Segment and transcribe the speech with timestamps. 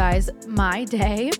[0.00, 1.30] guys, my day,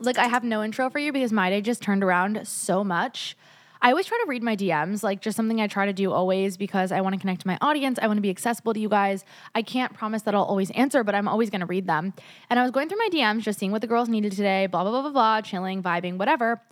[0.00, 3.36] like I have no intro for you because my day just turned around so much.
[3.82, 6.56] I always try to read my DMs, like just something I try to do always
[6.56, 7.98] because I want to connect to my audience.
[8.00, 9.26] I want to be accessible to you guys.
[9.54, 12.14] I can't promise that I'll always answer, but I'm always going to read them.
[12.48, 14.84] And I was going through my DMs, just seeing what the girls needed today, blah,
[14.84, 16.62] blah, blah, blah, blah, chilling, vibing, whatever.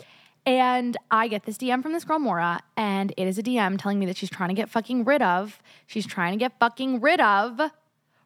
[0.46, 3.98] And I get this DM from this girl, Mora, and it is a DM telling
[3.98, 7.21] me that she's trying to get fucking rid of, she's trying to get fucking rid
[7.21, 7.60] of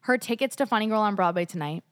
[0.02, 1.82] her tickets to Funny Girl on Broadway tonight.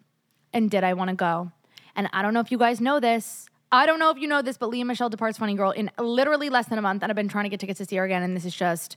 [0.53, 1.53] And did I want to go?
[1.95, 3.49] And I don't know if you guys know this.
[3.71, 6.51] I don't know if you know this, but Lea Michele departs Funny Girl in literally
[6.51, 7.03] less than a month.
[7.03, 8.23] And I've been trying to get tickets to see her again.
[8.23, 8.97] And this is just,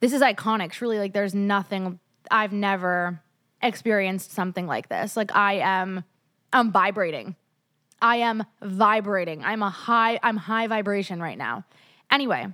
[0.00, 0.72] this is iconic.
[0.72, 3.20] Truly, like, there's nothing, I've never
[3.62, 5.16] experienced something like this.
[5.16, 6.04] Like, I am,
[6.52, 7.36] I'm vibrating.
[8.02, 9.44] I am vibrating.
[9.44, 11.64] I'm a high, I'm high vibration right now.
[12.10, 12.48] Anyway,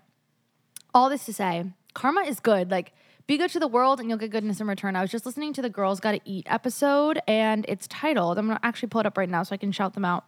[0.93, 1.65] all this to say,
[1.95, 2.71] karma is good.
[2.71, 2.93] Like,
[3.27, 4.95] be good to the world and you'll get goodness in return.
[4.95, 8.61] I was just listening to the Girls Gotta Eat episode and it's titled, I'm gonna
[8.63, 10.25] actually pull it up right now so I can shout them out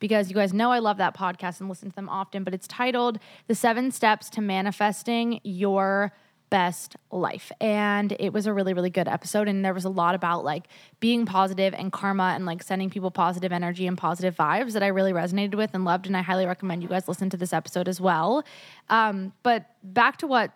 [0.00, 2.68] because you guys know I love that podcast and listen to them often, but it's
[2.68, 6.12] titled The Seven Steps to Manifesting Your
[6.50, 7.50] Best Life.
[7.62, 9.48] And it was a really, really good episode.
[9.48, 10.64] And there was a lot about like
[11.00, 14.88] being positive and karma and like sending people positive energy and positive vibes that I
[14.88, 16.06] really resonated with and loved.
[16.06, 18.44] And I highly recommend you guys listen to this episode as well.
[18.90, 20.50] Um, but back to what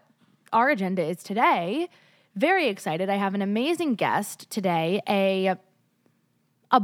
[0.56, 1.88] our agenda is today.
[2.34, 3.10] Very excited.
[3.10, 5.56] I have an amazing guest today, a
[6.70, 6.82] a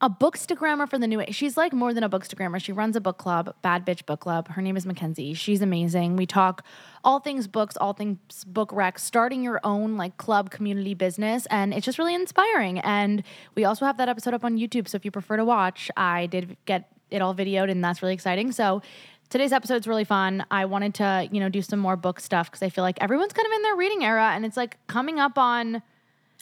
[0.00, 1.34] a bookstagrammer for the new age.
[1.34, 2.62] She's like more than a bookstagrammer.
[2.62, 4.48] She runs a book club, Bad Bitch Book Club.
[4.48, 5.34] Her name is Mackenzie.
[5.34, 6.14] She's amazing.
[6.14, 6.64] We talk
[7.02, 11.46] all things books, all things book rec, starting your own like club community business.
[11.46, 12.78] And it's just really inspiring.
[12.80, 13.24] And
[13.56, 14.86] we also have that episode up on YouTube.
[14.88, 18.14] So if you prefer to watch, I did get it all videoed and that's really
[18.14, 18.52] exciting.
[18.52, 18.82] So
[19.30, 20.44] today's episode is really fun.
[20.50, 23.32] I wanted to, you know, do some more book stuff because I feel like everyone's
[23.32, 25.82] kind of in their reading era and it's like coming up on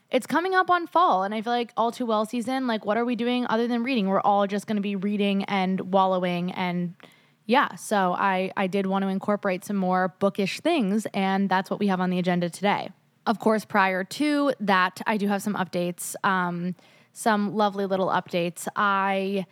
[0.08, 2.96] it's coming up on fall and I feel like all too well season, like what
[2.96, 4.06] are we doing other than reading?
[4.06, 6.94] We're all just going to be reading and wallowing and
[7.48, 11.80] yeah, so I I did want to incorporate some more bookish things and that's what
[11.80, 12.90] we have on the agenda today.
[13.26, 16.14] Of course, prior to that, I do have some updates.
[16.22, 16.76] Um
[17.12, 18.68] some lovely little updates.
[18.76, 19.46] I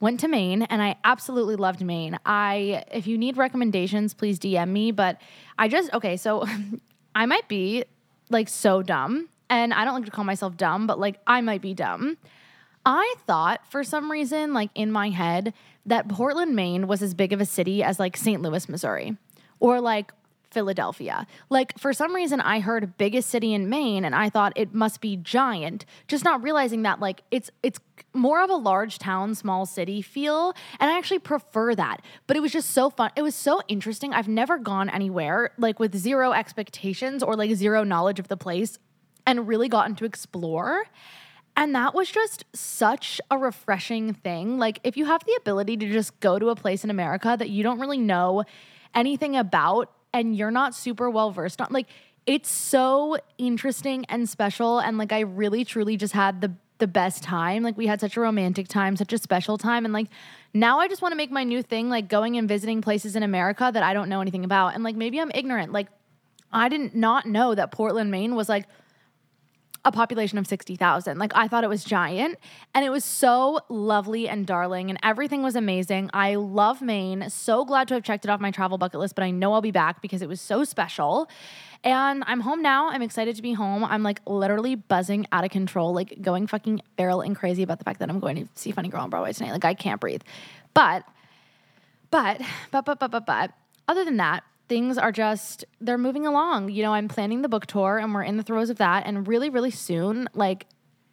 [0.00, 2.18] went to Maine and I absolutely loved Maine.
[2.24, 5.20] I if you need recommendations, please DM me, but
[5.58, 6.46] I just okay, so
[7.14, 7.84] I might be
[8.30, 11.62] like so dumb and I don't like to call myself dumb, but like I might
[11.62, 12.18] be dumb.
[12.84, 15.54] I thought for some reason like in my head
[15.86, 18.42] that Portland, Maine was as big of a city as like St.
[18.42, 19.16] Louis, Missouri
[19.60, 20.12] or like
[20.50, 21.26] Philadelphia.
[21.50, 25.00] Like for some reason I heard biggest city in Maine and I thought it must
[25.00, 27.78] be giant, just not realizing that like it's it's
[28.12, 32.02] more of a large town, small city feel, and I actually prefer that.
[32.26, 33.10] But it was just so fun.
[33.16, 34.12] It was so interesting.
[34.12, 38.78] I've never gone anywhere like with zero expectations or like zero knowledge of the place
[39.26, 40.84] and really gotten to explore.
[41.56, 44.58] And that was just such a refreshing thing.
[44.58, 47.48] Like, if you have the ability to just go to a place in America that
[47.48, 48.44] you don't really know
[48.94, 51.86] anything about and you're not super well versed on, like,
[52.26, 54.80] it's so interesting and special.
[54.80, 57.62] And like, I really truly just had the the best time.
[57.62, 59.84] Like we had such a romantic time, such a special time.
[59.84, 60.08] And like
[60.52, 63.22] now I just want to make my new thing like going and visiting places in
[63.22, 64.74] America that I don't know anything about.
[64.74, 65.72] And like maybe I'm ignorant.
[65.72, 65.88] Like
[66.52, 68.66] I didn't not know that Portland, Maine was like
[69.86, 71.16] a population of 60,000.
[71.16, 72.38] Like I thought it was giant
[72.74, 76.10] and it was so lovely and darling and everything was amazing.
[76.12, 77.30] I love Maine.
[77.30, 79.62] So glad to have checked it off my travel bucket list, but I know I'll
[79.62, 81.30] be back because it was so special.
[81.84, 82.90] And I'm home now.
[82.90, 83.84] I'm excited to be home.
[83.84, 87.84] I'm like literally buzzing out of control, like going fucking feral and crazy about the
[87.84, 89.52] fact that I'm going to see Funny Girl on Broadway tonight.
[89.52, 90.22] Like I can't breathe.
[90.74, 91.04] But
[92.10, 92.40] but
[92.72, 93.52] but but but but but
[93.86, 96.70] other than that, things are just they're moving along.
[96.70, 99.26] You know, I'm planning the book tour and we're in the throes of that and
[99.26, 100.66] really really soon, like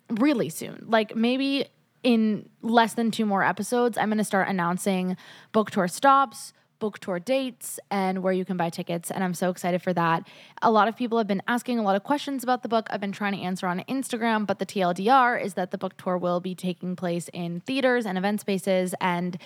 [0.10, 0.86] really soon.
[0.88, 1.66] Like maybe
[2.04, 5.16] in less than two more episodes, I'm going to start announcing
[5.54, 9.10] book tour stops, book tour dates and where you can buy tickets.
[9.10, 10.28] And I'm so excited for that.
[10.62, 12.90] A lot of people have been asking a lot of questions about the book.
[12.90, 16.18] I've been trying to answer on Instagram, but the TLDR is that the book tour
[16.18, 18.94] will be taking place in theaters and event spaces.
[19.00, 19.38] And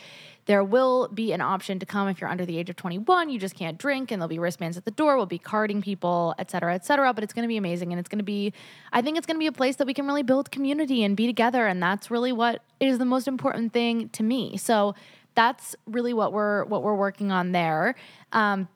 [0.47, 3.29] there will be an option to come if you're under the age of 21.
[3.29, 5.15] You just can't drink, and there'll be wristbands at the door.
[5.15, 7.13] We'll be carding people, et cetera, et cetera.
[7.13, 7.91] But it's going to be amazing.
[7.91, 8.51] And it's going to be,
[8.91, 11.15] I think it's going to be a place that we can really build community and
[11.15, 11.67] be together.
[11.67, 14.57] And that's really what is the most important thing to me.
[14.57, 14.95] So
[15.37, 17.93] that's really what we're what we're working on there.
[18.33, 18.67] Um,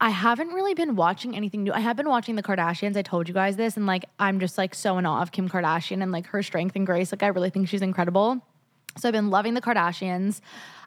[0.00, 1.72] I haven't really been watching anything new.
[1.72, 2.96] I have been watching the Kardashians.
[2.96, 5.50] I told you guys this, and like I'm just like so in awe of Kim
[5.50, 7.12] Kardashian and like her strength and grace.
[7.12, 8.42] Like I really think she's incredible.
[8.96, 10.40] So I've been loving the Kardashians.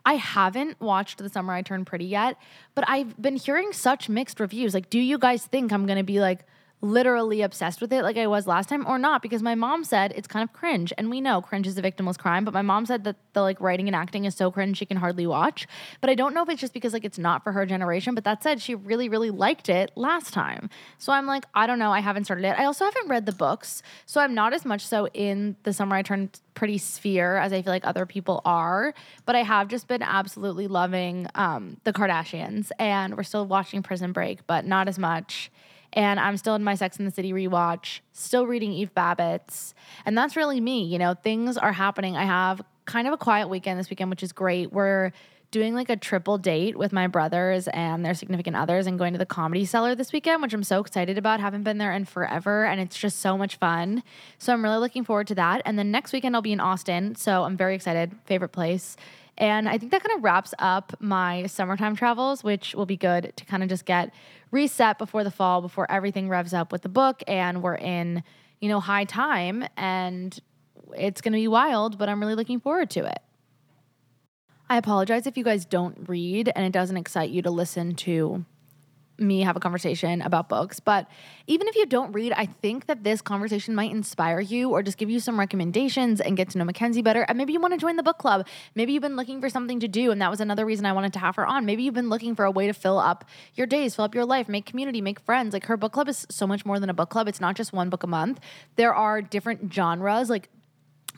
[0.06, 2.38] I haven't watched The Summer I Turned Pretty yet,
[2.74, 4.74] but I've been hearing such mixed reviews.
[4.74, 6.48] Like, do you guys think I'm gonna be like
[6.82, 10.14] literally obsessed with it like I was last time or not because my mom said
[10.16, 10.94] it's kind of cringe.
[10.98, 13.60] And we know cringe is a victimless crime but my mom said that the like
[13.60, 15.68] writing and acting is so cringe she can hardly watch.
[16.00, 18.16] But I don't know if it's just because like it's not for her generation.
[18.16, 20.70] But that said she really really liked it last time.
[20.98, 21.92] So I'm like I don't know.
[21.92, 22.58] I haven't started it.
[22.58, 23.84] I also haven't read the books.
[24.06, 27.62] So I'm not as much so in the summer I turned pretty sphere as I
[27.62, 28.94] feel like other people are.
[29.26, 32.72] But I have just been absolutely loving um, the Kardashians.
[32.80, 35.52] And we're still watching Prison Break but not as much
[35.94, 39.74] and I'm still in my Sex in the City rewatch, still reading Eve Babitz.
[40.06, 40.84] And that's really me.
[40.84, 42.16] You know, things are happening.
[42.16, 44.72] I have kind of a quiet weekend this weekend, which is great.
[44.72, 45.12] We're
[45.52, 49.20] doing like a triple date with my brothers and their significant others and going to
[49.20, 51.40] the comedy cellar this weekend, which I'm so excited about.
[51.40, 54.04] Haven't been there in forever and it's just so much fun.
[54.38, 55.62] So I'm really looking forward to that.
[55.66, 57.16] And then next weekend I'll be in Austin.
[57.16, 58.16] So I'm very excited.
[58.26, 58.96] Favorite place.
[59.40, 63.32] And I think that kind of wraps up my summertime travels, which will be good
[63.38, 64.14] to kind of just get
[64.52, 68.22] reset before the fall, before everything revs up with the book and we're in,
[68.60, 70.40] you know, high time and
[70.98, 73.20] it's going to be wild, but I'm really looking forward to it.
[74.70, 78.46] I apologize if you guys don't read and it doesn't excite you to listen to
[79.20, 80.80] me have a conversation about books.
[80.80, 81.08] But
[81.48, 84.98] even if you don't read, I think that this conversation might inspire you or just
[84.98, 87.24] give you some recommendations and get to know Mackenzie better.
[87.24, 88.48] And maybe you want to join the book club.
[88.76, 90.12] Maybe you've been looking for something to do.
[90.12, 91.66] And that was another reason I wanted to have her on.
[91.66, 93.26] Maybe you've been looking for a way to fill up
[93.56, 95.54] your days, fill up your life, make community, make friends.
[95.54, 97.28] Like her book club is so much more than a book club.
[97.28, 98.40] It's not just one book a month.
[98.76, 100.50] There are different genres, like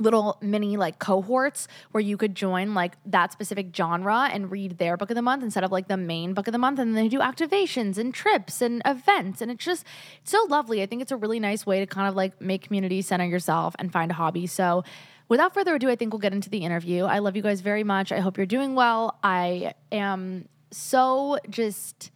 [0.01, 4.97] little mini like cohorts where you could join like that specific genre and read their
[4.97, 7.03] book of the month instead of like the main book of the month and then
[7.03, 9.85] they do activations and trips and events and it's just
[10.21, 10.81] it's so lovely.
[10.81, 13.75] I think it's a really nice way to kind of like make community center yourself
[13.79, 14.47] and find a hobby.
[14.47, 14.83] So
[15.29, 17.05] without further ado i think we'll get into the interview.
[17.05, 18.11] I love you guys very much.
[18.11, 19.17] I hope you're doing well.
[19.23, 22.11] I am so just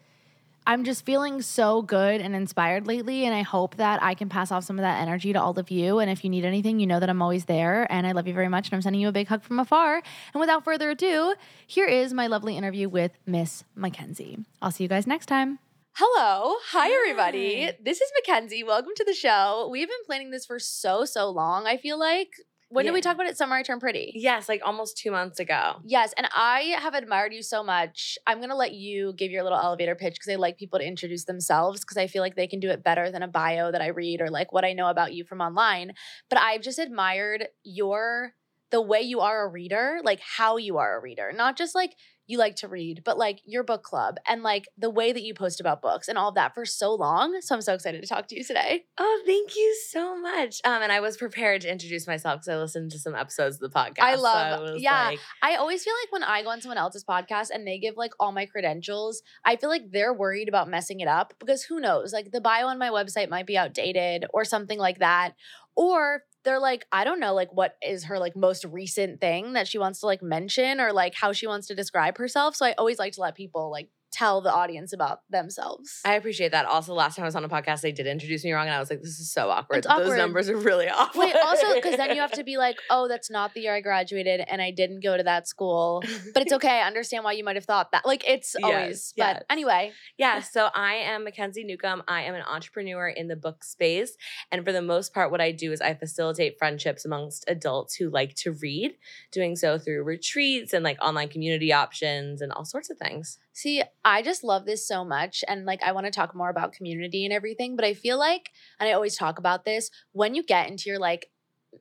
[0.67, 3.25] I'm just feeling so good and inspired lately.
[3.25, 5.69] And I hope that I can pass off some of that energy to all of
[5.69, 5.99] you.
[5.99, 7.85] And if you need anything, you know that I'm always there.
[7.91, 8.67] And I love you very much.
[8.67, 10.01] And I'm sending you a big hug from afar.
[10.33, 11.35] And without further ado,
[11.67, 14.39] here is my lovely interview with Miss Mackenzie.
[14.61, 15.59] I'll see you guys next time.
[15.93, 16.55] Hello.
[16.71, 17.65] Hi, everybody.
[17.65, 17.77] Hi.
[17.81, 18.63] This is Mackenzie.
[18.63, 19.69] Welcome to the show.
[19.71, 22.29] We've been planning this for so, so long, I feel like.
[22.75, 23.37] When did we talk about it?
[23.37, 24.11] Summer I Turned Pretty.
[24.15, 25.77] Yes, like almost two months ago.
[25.85, 28.17] Yes, and I have admired you so much.
[28.27, 31.23] I'm gonna let you give your little elevator pitch because I like people to introduce
[31.23, 33.87] themselves because I feel like they can do it better than a bio that I
[33.87, 35.93] read or like what I know about you from online.
[36.29, 38.33] But I've just admired your
[38.71, 41.95] the way you are a reader, like how you are a reader, not just like
[42.27, 45.33] you like to read, but like your book club and like the way that you
[45.33, 47.39] post about books and all of that for so long.
[47.41, 48.85] So I'm so excited to talk to you today.
[48.97, 50.61] Oh, thank you so much.
[50.63, 53.71] Um, and I was prepared to introduce myself because I listened to some episodes of
[53.71, 54.01] the podcast.
[54.01, 55.07] I so love- yeah.
[55.07, 57.95] like, I always feel like when I go on someone else's podcast and they give
[57.97, 61.79] like all my credentials, I feel like they're worried about messing it up because who
[61.79, 62.13] knows?
[62.13, 65.33] Like the bio on my website might be outdated or something like that.
[65.75, 69.67] Or they're like, I don't know, like what is her like most recent thing that
[69.67, 72.55] she wants to like mention or like how she wants to describe herself.
[72.55, 75.99] So I always like to let people like tell the audience about themselves.
[76.05, 76.65] I appreciate that.
[76.65, 78.79] Also, last time I was on a podcast, they did introduce me wrong, and I
[78.79, 79.79] was like, "This is so awkward.
[79.79, 82.77] It's Those numbers are really off." Wait, also because then you have to be like,
[82.89, 86.03] oh, that's not the year I graduated and I didn't go to that school.
[86.33, 86.79] But it's okay.
[86.81, 88.05] I understand why you might have thought that.
[88.05, 89.13] Like it's Yes, always.
[89.15, 89.37] yes.
[89.39, 92.03] But anyway, Yeah, so I am Mackenzie Newcomb.
[92.07, 94.15] I am an entrepreneur in the book space.
[94.51, 98.09] And for the most part, what I do is I facilitate friendships amongst adults who
[98.09, 98.91] like to read,
[99.31, 103.39] doing so through retreats and like online community options and all sorts of things.
[103.53, 105.43] see, I just love this so much.
[105.47, 107.75] And like, I want to talk more about community and everything.
[107.75, 110.99] But I feel like, and I always talk about this, when you get into your
[110.99, 111.29] like,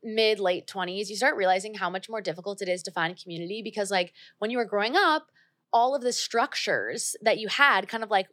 [0.02, 3.62] mid late 20s you start realizing how much more difficult it is to find community
[3.62, 5.28] because like when you were growing up
[5.72, 8.26] all of the structures that you had kind of like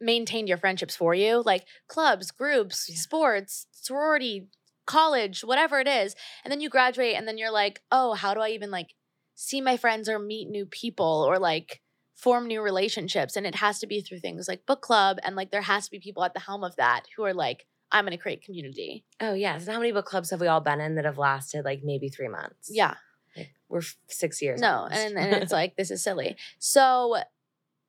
[0.00, 2.96] maintained your friendships for you like clubs groups Yeah.
[2.96, 4.48] sports sorority
[4.86, 8.40] college whatever it is and then you graduate and then you're like oh how do
[8.40, 8.94] i even like
[9.36, 11.80] see my friends or meet new people or like
[12.22, 15.50] form new relationships and it has to be through things like book club and like
[15.50, 18.16] there has to be people at the helm of that who are like i'm going
[18.16, 19.66] to create community Oh, yes.
[19.66, 22.28] How many book clubs have we all been in that have lasted like maybe three
[22.28, 22.70] months?
[22.70, 22.94] yeah
[23.36, 24.60] Like, we're f- six years.
[24.60, 26.36] No, and, and it's like this is silly.
[26.58, 27.16] So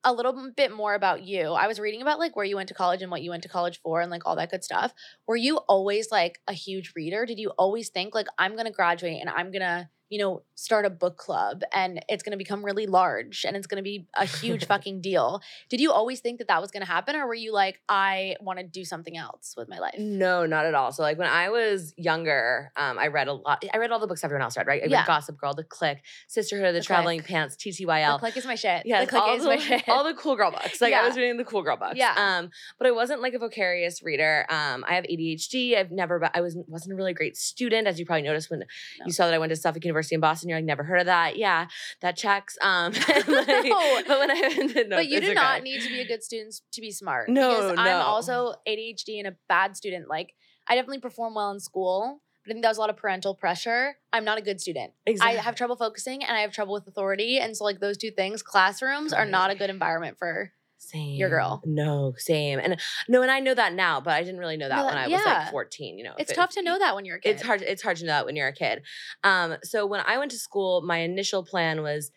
[0.06, 1.52] a little bit more about you.
[1.52, 3.48] I was reading about like where you went to college and what you went to
[3.48, 4.92] college for and like all that good stuff.
[5.26, 7.24] Were you always like a huge reader?
[7.24, 10.42] Did you always think like I'm going to graduate and I'm going to you know,
[10.54, 13.82] start a book club and it's going to become really large and it's going to
[13.82, 15.40] be a huge fucking deal.
[15.70, 18.36] Did you always think that that was going to happen or were you like I
[18.40, 19.94] want to do something else with my life?
[19.98, 20.92] No, not at all.
[20.92, 23.64] So like when I was younger, um, I read a lot.
[23.72, 24.82] I read all the books everyone else read, right?
[24.82, 25.06] I read Yeah.
[25.06, 27.28] Gossip Girl, The Clique, Sisterhood of the, The Traveling Clique.
[27.28, 28.18] Pants, The TTYL.
[28.20, 28.82] Clique is my shit.
[28.84, 29.82] Yeah, the Clique is the, my shit.
[29.88, 30.80] all the cool girl books.
[30.80, 31.96] Like I was reading the cool girl books.
[31.96, 32.14] Yeah.
[32.16, 34.44] Um, but I wasn't like a vocarious reader.
[34.50, 35.76] Um, I have ADHD.
[35.76, 38.60] I've never, but I was wasn't a really great student, as you probably noticed when
[38.60, 38.66] No.
[39.06, 40.48] you saw that I went to Suffolk University in Boston.
[40.48, 41.36] You're like, never heard of that?
[41.36, 41.66] Yeah,
[42.00, 42.56] that checks.
[42.62, 44.02] Um, like, No.
[44.06, 46.80] but when I no, but you do not need to be a good student to
[46.80, 47.28] be smart.
[47.28, 50.08] No, because I'm also ADHD and a bad student.
[50.08, 50.34] Like
[50.68, 53.34] I definitely perform well in school, but I think that was a lot of parental
[53.34, 53.96] pressure.
[54.12, 54.92] I'm not a good student.
[55.06, 55.38] Exactly.
[55.38, 57.38] I have trouble focusing and I have trouble with authority.
[57.38, 60.52] And so like those two things, classrooms are not a good environment for
[60.88, 61.16] Same.
[61.16, 61.62] Your girl.
[61.64, 62.58] No, same.
[62.58, 65.08] And no, and I know that now, but I didn't really know that when I
[65.08, 66.14] was like 14, you know.
[66.18, 67.30] it's if- tough to know that when you're a kid.
[67.30, 68.82] It's hard it's hard to know that when you're a kid.
[69.22, 72.10] Um so when I went to school, my initial plan was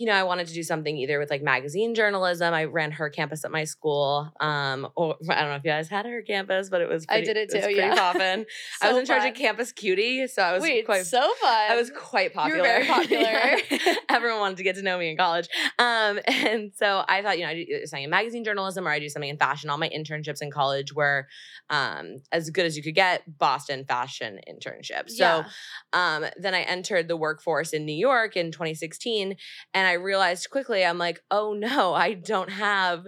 [0.00, 2.54] you know, I wanted to do something either with like magazine journalism.
[2.54, 4.32] I ran her campus at my school.
[4.40, 7.20] Um, or I don't know if you guys had her campus, but it was I
[7.20, 7.94] did it too, pretty yeah.
[7.98, 8.46] poppin'.
[8.80, 9.28] I was So in charge fun.
[9.32, 11.70] of campus cutie, so I was Wait, quite so fun.
[11.70, 12.62] I was quite popular.
[12.62, 13.20] very popular.
[13.70, 13.94] Yeah.
[14.08, 15.48] Everyone wanted to get to know me in college.
[15.78, 18.98] Um, and so I thought, you know, I do something in magazine journalism or I
[19.00, 19.68] do something in fashion.
[19.68, 21.26] All my internships in college were
[21.68, 25.10] um, as good as you could get, Boston fashion internships.
[25.10, 25.44] So Yeah.
[25.92, 29.36] um, then I entered the workforce in New York in 2016,
[29.74, 33.06] and I realized quickly, I'm like, oh no, I don't have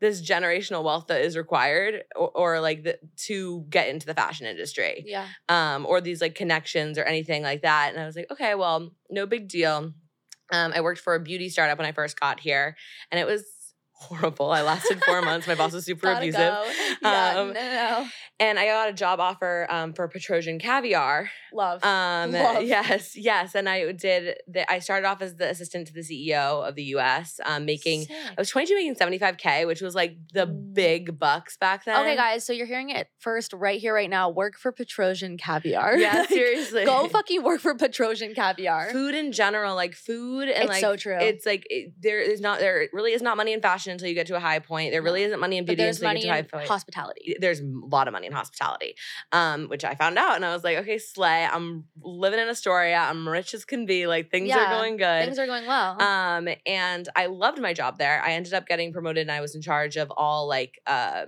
[0.00, 4.46] this generational wealth that is required, or, or like the, to get into the fashion
[4.46, 5.28] industry yeah.
[5.48, 7.90] um, or these like connections or anything like that.
[7.92, 9.92] And I was like, okay, well, no big deal.
[10.52, 12.76] Um, I worked for a beauty startup when I first got here,
[13.10, 13.44] and it was
[14.02, 14.50] horrible.
[14.50, 15.46] I lasted four months.
[15.46, 16.40] My boss was super Gotta abusive.
[17.02, 18.06] Yeah, Um, no, no, no.
[18.40, 21.30] And I got a job offer um, for Petrossian Caviar.
[21.52, 21.84] Love.
[21.84, 22.64] Um, Love.
[22.64, 23.54] yes, yes.
[23.54, 24.36] And I did.
[24.48, 28.02] The, I started off as the assistant to the CEO of the U.S., um, making.
[28.06, 28.16] Sick.
[28.30, 30.74] I was 22, making 75k, which was like the Mm.
[30.74, 32.00] big bucks back then.
[32.00, 34.28] Okay, guys, so you're hearing it first right here, right now.
[34.28, 35.96] Work for Petrossian Caviar.
[35.96, 36.84] Yeah, Like, seriously.
[36.84, 38.90] Go fucking work for Petrossian Caviar.
[38.90, 41.16] food in general, like food and it's like so true.
[41.20, 44.14] it's like it, there is not there really is not money in fashion until you
[44.14, 44.90] get to a high point.
[44.92, 46.38] There really isn't money in but beauty there's until you money get to a high
[46.40, 46.68] in point.
[46.68, 47.36] hospitality.
[47.38, 48.94] there's a lot of money in hospitality,
[49.32, 51.44] um, which I found out, and I was like, okay, slay.
[51.44, 52.96] I'm living in Astoria.
[52.98, 54.06] I'm rich as can be.
[54.06, 55.24] Like things Yeah, are going good.
[55.24, 56.00] Things are going well.
[56.02, 58.20] Um, and I loved my job there.
[58.24, 61.26] I ended up getting promoted, and I was in charge of all like uh,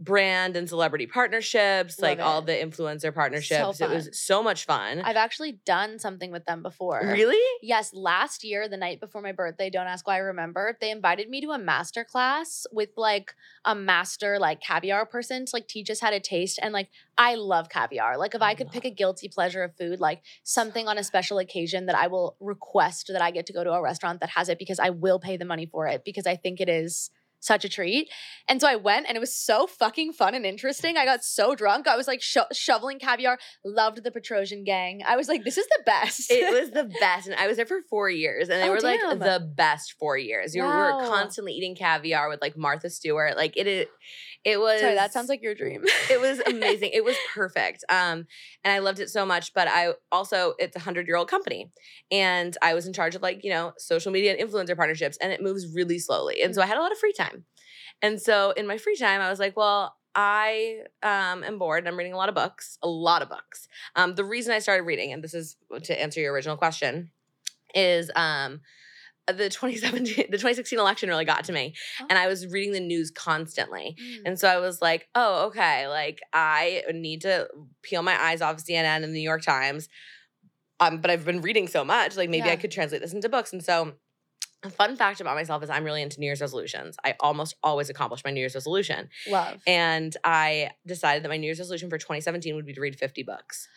[0.00, 3.80] brand and celebrity partnerships, Love like all the influencer partnerships.
[3.80, 5.02] It was so much fun.
[5.04, 7.00] I've actually done something with them before.
[7.04, 7.38] really?
[7.62, 11.28] Yes, last year, the night before my birthday, don't ask why I remember, they invited
[11.28, 13.34] me to a master class with like
[13.66, 16.58] a master like caviar person to like teach us how to taste.
[16.62, 16.88] And like
[17.18, 18.16] I love caviar.
[18.16, 21.38] Like if I could pick a guilty pleasure of food, like something on a special
[21.38, 24.48] occasion that I will request that I get to go to a restaurant that has
[24.48, 27.64] it because I will pay the money for it because I think it is such
[27.64, 28.08] a treat.
[28.48, 30.96] And so I went and it was so fucking fun and interesting.
[30.96, 31.88] I got so drunk.
[31.88, 35.02] I was like sho- shoveling caviar, loved the Petrossian gang.
[35.06, 36.30] I was like, this is the best.
[36.30, 37.26] it was the best.
[37.28, 40.18] And I was there for four years, and they Oh, were like the best four
[40.18, 40.54] years.
[40.54, 40.98] You Wow.
[41.00, 43.36] were constantly eating caviar with like Martha Stewart.
[43.36, 43.88] Like it, it,
[44.44, 44.80] it was.
[44.80, 45.82] Sorry, that sounds like your dream.
[46.10, 46.90] it was amazing.
[46.92, 47.84] it was perfect.
[47.88, 48.26] Um,
[48.64, 49.54] and I loved it so much.
[49.54, 51.70] But I also, it's a hundred year old company,
[52.10, 55.32] and I was in charge of like you know social media and influencer partnerships, and
[55.32, 56.42] it moves really slowly.
[56.42, 57.29] And so I had a lot of free time.
[58.02, 59.96] And so in my free time, I was like, well.
[60.12, 61.78] I um, am bored.
[61.78, 63.68] and I'm reading a lot of books, a lot of books.
[63.94, 67.12] Um, the reason I started reading, and this is to answer your original question,
[67.76, 68.60] is um,
[69.26, 71.74] the 2017, the 2016 election really got to me,
[72.08, 73.96] and I was reading the news constantly.
[74.00, 74.22] Mm.
[74.26, 77.48] And so I was like, oh, okay, like I need to
[77.82, 79.88] peel my eyes off CNN and the New York Times.
[80.80, 83.52] Um, but I've been reading so much, like maybe I could translate this into books.
[83.52, 83.92] And so
[84.62, 86.96] a fun fact about myself is I'm really into New Year's resolutions.
[87.04, 89.08] I almost always accomplish my New Year's resolution.
[89.28, 89.60] Love.
[89.66, 93.22] And I decided that my New Year's resolution for 2017 would be to read 50
[93.22, 93.68] books.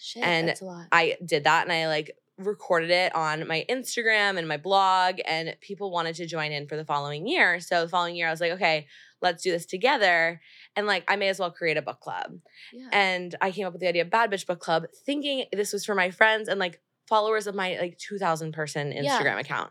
[0.00, 0.86] Shit, and that's a lot.
[0.90, 5.54] I did that and I like recorded it on my Instagram and my blog, and
[5.60, 7.60] people wanted to join in for the following year.
[7.60, 8.86] So the following year, I was like, okay,
[9.20, 10.40] let's do this together.
[10.74, 12.38] And like, I may as well create a book club.
[12.72, 12.88] yeah.
[12.90, 15.84] And I came up with the idea of Bad Bitch Book Club, thinking this was
[15.84, 19.02] for my friends and like followers of my like 2,000 person Yeah.
[19.20, 19.70] Instagram account.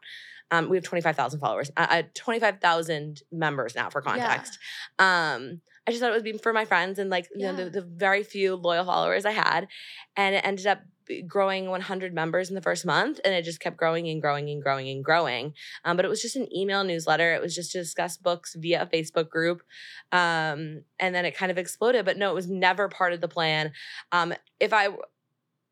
[0.52, 4.12] Um, we have 25,000 followers, uh, uh, 25,000 members now for Yeah.
[4.12, 4.60] context.
[5.00, 7.70] Um, I just thought it would be for my friends and like you know the,
[7.70, 9.68] the very few loyal followers I had,
[10.16, 10.82] and it ended up
[11.28, 14.62] growing 100 members in the first month, and it just kept growing and growing and
[14.62, 15.54] growing and growing.
[15.84, 17.34] Um, but it was just an email newsletter.
[17.34, 19.64] It was just to discuss books via a Facebook group,
[20.12, 22.06] um, and then it kind of exploded.
[22.06, 23.72] But no, it was never part of the plan.
[24.12, 24.90] Um, if I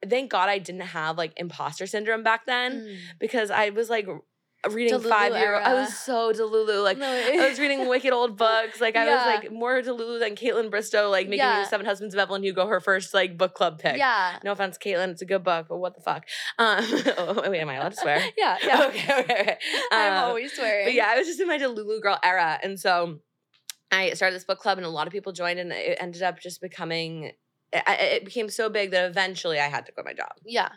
[0.08, 2.98] thank God I didn't have like imposter syndrome back then Mm.
[3.20, 4.08] because I was like
[4.70, 5.64] reading five year old.
[5.64, 6.84] I was so Delulu.
[6.84, 8.82] Like No, I was reading wicked old books.
[8.82, 9.16] Like I Yeah.
[9.16, 11.10] was like more Delulu than Kaitlyn Bristowe.
[11.10, 11.64] Like making Yeah.
[11.64, 13.98] Seven Husbands of Evelyn Hugo her first like book club pick.
[13.98, 14.38] Yeah.
[14.44, 15.10] No offense, Kaitlyn.
[15.10, 16.26] It's a good book, but what the fuck?
[16.58, 16.84] Um,
[17.18, 18.22] oh, wait, am I allowed to swear?
[18.38, 18.58] Yeah.
[18.64, 18.86] Yeah.
[18.88, 19.58] okay, okay, okay.
[19.92, 20.86] I'm Um, always swearing.
[20.88, 22.60] But yeah, I was just in my Delulu girl era.
[22.62, 23.20] And so
[23.92, 26.40] I started this book club and a lot of people joined and it ended up
[26.40, 27.32] just becoming,
[27.72, 30.34] it became so big that eventually I had to quit my job.
[30.46, 30.70] Yeah.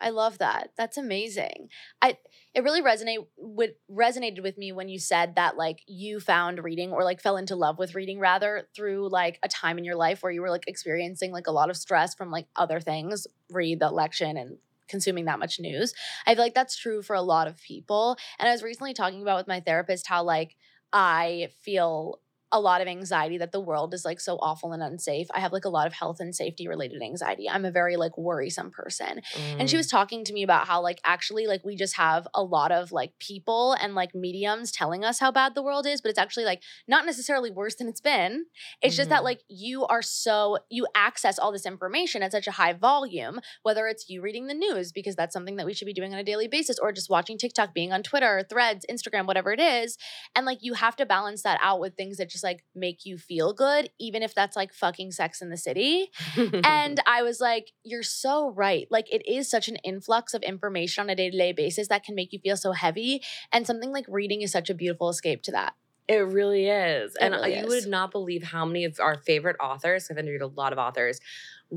[0.00, 0.70] I love that.
[0.76, 1.68] That's amazing.
[2.00, 2.16] I
[2.54, 6.90] it really resonate with resonated with me when you said that like you found reading
[6.90, 10.22] or like fell into love with reading rather through like a time in your life
[10.22, 13.80] where you were like experiencing like a lot of stress from like other things, read
[13.80, 15.94] the election and consuming that much news.
[16.26, 18.16] I feel like that's true for a lot of people.
[18.38, 20.56] And I was recently talking about with my therapist how like
[20.92, 22.20] I feel
[22.52, 25.28] a lot of anxiety that the world is like so awful and unsafe.
[25.32, 27.48] I have like a lot of health and safety related anxiety.
[27.48, 29.22] I'm a very like worrisome person.
[29.58, 29.78] And she Mm.
[29.78, 32.90] was talking to me about how like actually like we just have a lot of
[32.92, 36.44] like people and like mediums telling us how bad the world is, but it's actually
[36.44, 38.46] like not necessarily worse than it's been.
[38.82, 39.24] It's just that Mhm.
[39.24, 43.86] like you are so you access all this information at such a high volume, whether
[43.86, 46.24] it's you reading the news because that's something that we should be doing on a
[46.24, 49.96] daily basis or just watching TikTok, being on Twitter, Threads, Instagram, whatever it is.
[50.34, 53.18] And like you have to balance that out with things that just like make you
[53.18, 56.10] feel good, even if that's like fucking sex in the city.
[56.64, 58.86] And I was like, you're so right.
[58.90, 62.04] Like, it is such an influx of information on a day to day basis that
[62.04, 63.22] can make you feel so heavy.
[63.52, 65.74] And something like reading is such a beautiful escape to that.
[66.08, 67.14] It really is.
[67.14, 67.68] It and uh, really you is.
[67.68, 71.20] would not believe how many of our favorite authors, I've interviewed a lot of authors,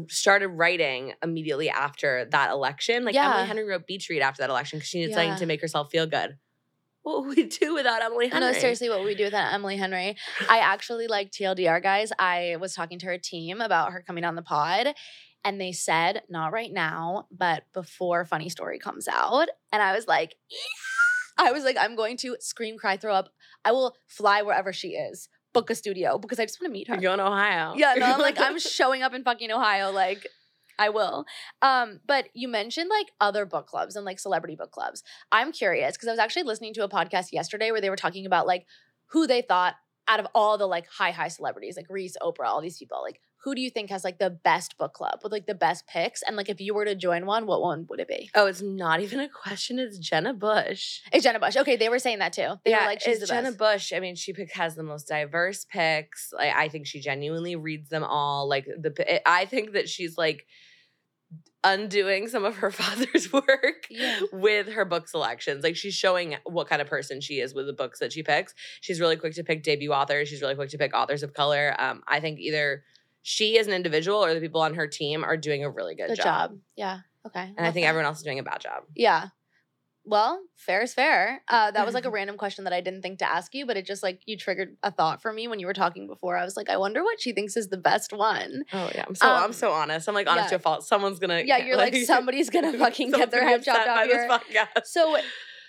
[0.10, 3.06] started writing immediately after that election.
[3.06, 3.32] Like Yeah.
[3.32, 5.92] Emily Henry wrote Beach Read after that election because she needed something to make herself
[5.92, 6.38] feel good.
[7.04, 8.52] What would we do without Emily Henry?
[8.52, 10.16] No, seriously, what would we do without Emily Henry?
[10.50, 12.12] I actually like TLDR, guys.
[12.18, 14.88] I was talking to her team about her coming on the pod.
[15.46, 19.50] And they said, not right now, but before Funny Story comes out.
[19.74, 21.46] And I was like, yeah.
[21.46, 23.30] I was like, I'm going to scream, cry, throw up.
[23.66, 26.88] I will fly wherever she is, book a studio because I just want to meet
[26.88, 26.98] her.
[27.00, 27.74] You're in Ohio.
[27.76, 29.92] Yeah, no, I'm like, I'm showing up in fucking Ohio.
[29.92, 30.28] Like,
[30.78, 31.26] I will.
[31.62, 35.04] Um, but you mentioned like other book clubs and like celebrity book clubs.
[35.32, 38.26] I'm curious because I was actually listening to a podcast yesterday where they were talking
[38.26, 38.66] about like
[39.08, 39.76] who they thought
[40.08, 43.20] out of all the like high, high celebrities, like Reese, Oprah, all these people, like
[43.44, 46.22] who do you think has like the best book club with like the best picks?
[46.22, 48.30] And like if you were to join one, what one would it be?
[48.36, 49.80] Oh, it's not even a question.
[49.80, 51.02] It's Jenna Bush.
[51.12, 51.58] It's Jenna Bush.
[51.58, 52.54] Okay, they were saying that too.
[52.64, 53.58] They were like, she's it's Jenna best.
[53.58, 53.94] Bush.
[53.94, 56.32] I mean, she pick, has the most diverse picks.
[56.32, 58.48] Like, I think she genuinely reads them all.
[58.48, 60.46] Like the, I think that she's like
[61.64, 64.20] undoing some of her father's work Yeah.
[64.32, 65.64] with her book selections.
[65.64, 68.54] Like she's showing what kind of person she is with the books that she picks.
[68.82, 70.30] She's really quick to pick debut authors.
[70.30, 71.76] She's really quick to pick authors of color.
[71.80, 72.84] Um, I think either
[73.22, 76.10] she as an individual or the people on her team are doing a really good,
[76.10, 76.52] Good job.
[76.52, 76.58] job.
[76.76, 77.00] Yeah.
[77.26, 77.54] Okay.
[77.58, 77.90] And I think that.
[77.90, 78.84] everyone else is doing a bad job.
[78.96, 79.28] Yeah.
[80.06, 81.42] Well, fair is fair.
[81.48, 83.78] Uh, that was like a random question that I didn't think to ask you, but
[83.78, 86.36] it just like you triggered a thought for me when you were talking before.
[86.38, 88.64] I was like, I wonder what she thinks is the best one.
[88.74, 90.08] Oh yeah, I'm so I'm Um, so honest.
[90.10, 90.50] I'm like honest yeah.
[90.50, 90.84] to a fault.
[90.86, 94.28] Someone's gonna Yeah, you're like, somebody's gonna fucking get their head chopped off here.
[94.30, 94.68] podcast.
[94.86, 95.18] So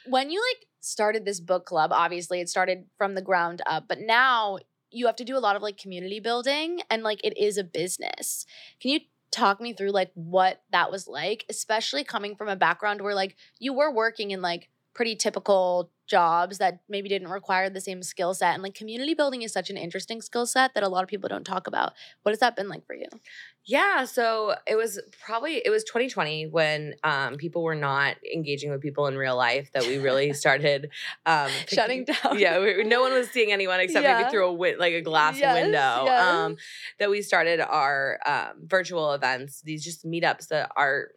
[0.06, 3.98] when you like started this book club, obviously it started from the ground up, but
[4.00, 4.58] now
[4.90, 7.64] you have to do a lot of like community building and like it is a
[7.64, 8.46] business.
[8.80, 9.00] Can you
[9.34, 13.36] talk me through like what that was like, especially coming from a background where like
[13.58, 18.34] you were working in like pretty typical jobs that maybe didn't require the same skill
[18.34, 21.08] set and like community building is such an interesting skill set that a lot of
[21.08, 21.94] people don't talk about.
[22.22, 23.06] What has that been like for you?
[23.64, 28.82] Yeah, so it was probably it was 2020 when um, people were not engaging with
[28.82, 30.90] people in real life that we really started
[31.24, 32.38] um, picking- Shutting down.
[32.38, 34.18] Yeah, we, no one was seeing anyone except Yeah.
[34.18, 36.02] maybe through a win- like a glass Yes, window.
[36.04, 36.22] yes.
[36.34, 36.56] Um,
[36.98, 39.62] that we started our um, virtual events.
[39.62, 41.08] These just meetups that are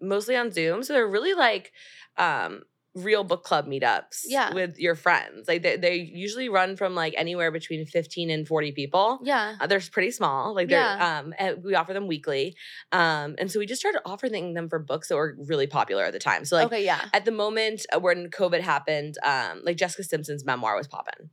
[0.00, 1.72] mostly on Zoom, so they're really like.
[2.16, 2.62] Um,
[3.04, 4.52] real book club meetups Yeah.
[4.54, 8.72] with your friends like they, they usually run from like anywhere between 15 and 40
[8.72, 9.56] people Yeah.
[9.60, 10.54] uh, they're pretty small.
[10.54, 11.18] Like they're Yeah.
[11.20, 12.56] um and we offer them weekly.
[12.92, 16.12] Um and so we just started offering them for books that were really popular at
[16.12, 16.44] the time.
[16.44, 17.04] So like okay, yeah.
[17.12, 21.30] at the moment uh, when COVID happened, um like Jessica Simpson's memoir was popping.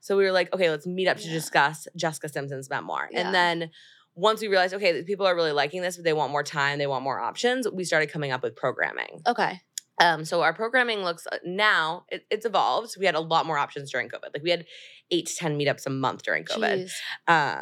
[0.00, 1.32] So we were like, okay, let's meet up to Yeah.
[1.34, 3.08] discuss Jessica Simpson's memoir.
[3.10, 3.20] Yeah.
[3.20, 3.70] And then
[4.14, 6.86] once we realized, okay, people are really liking this, but they want more time, they
[6.86, 9.20] want more options, we started coming up with programming.
[9.26, 9.60] Okay.
[9.98, 12.96] Um, so our programming looks uh, now it, it's evolved.
[12.98, 14.32] We had a lot more options during COVID.
[14.34, 14.66] Like we had
[15.10, 16.88] eight to ten meetups a month during COVID.
[16.88, 16.92] Jeez,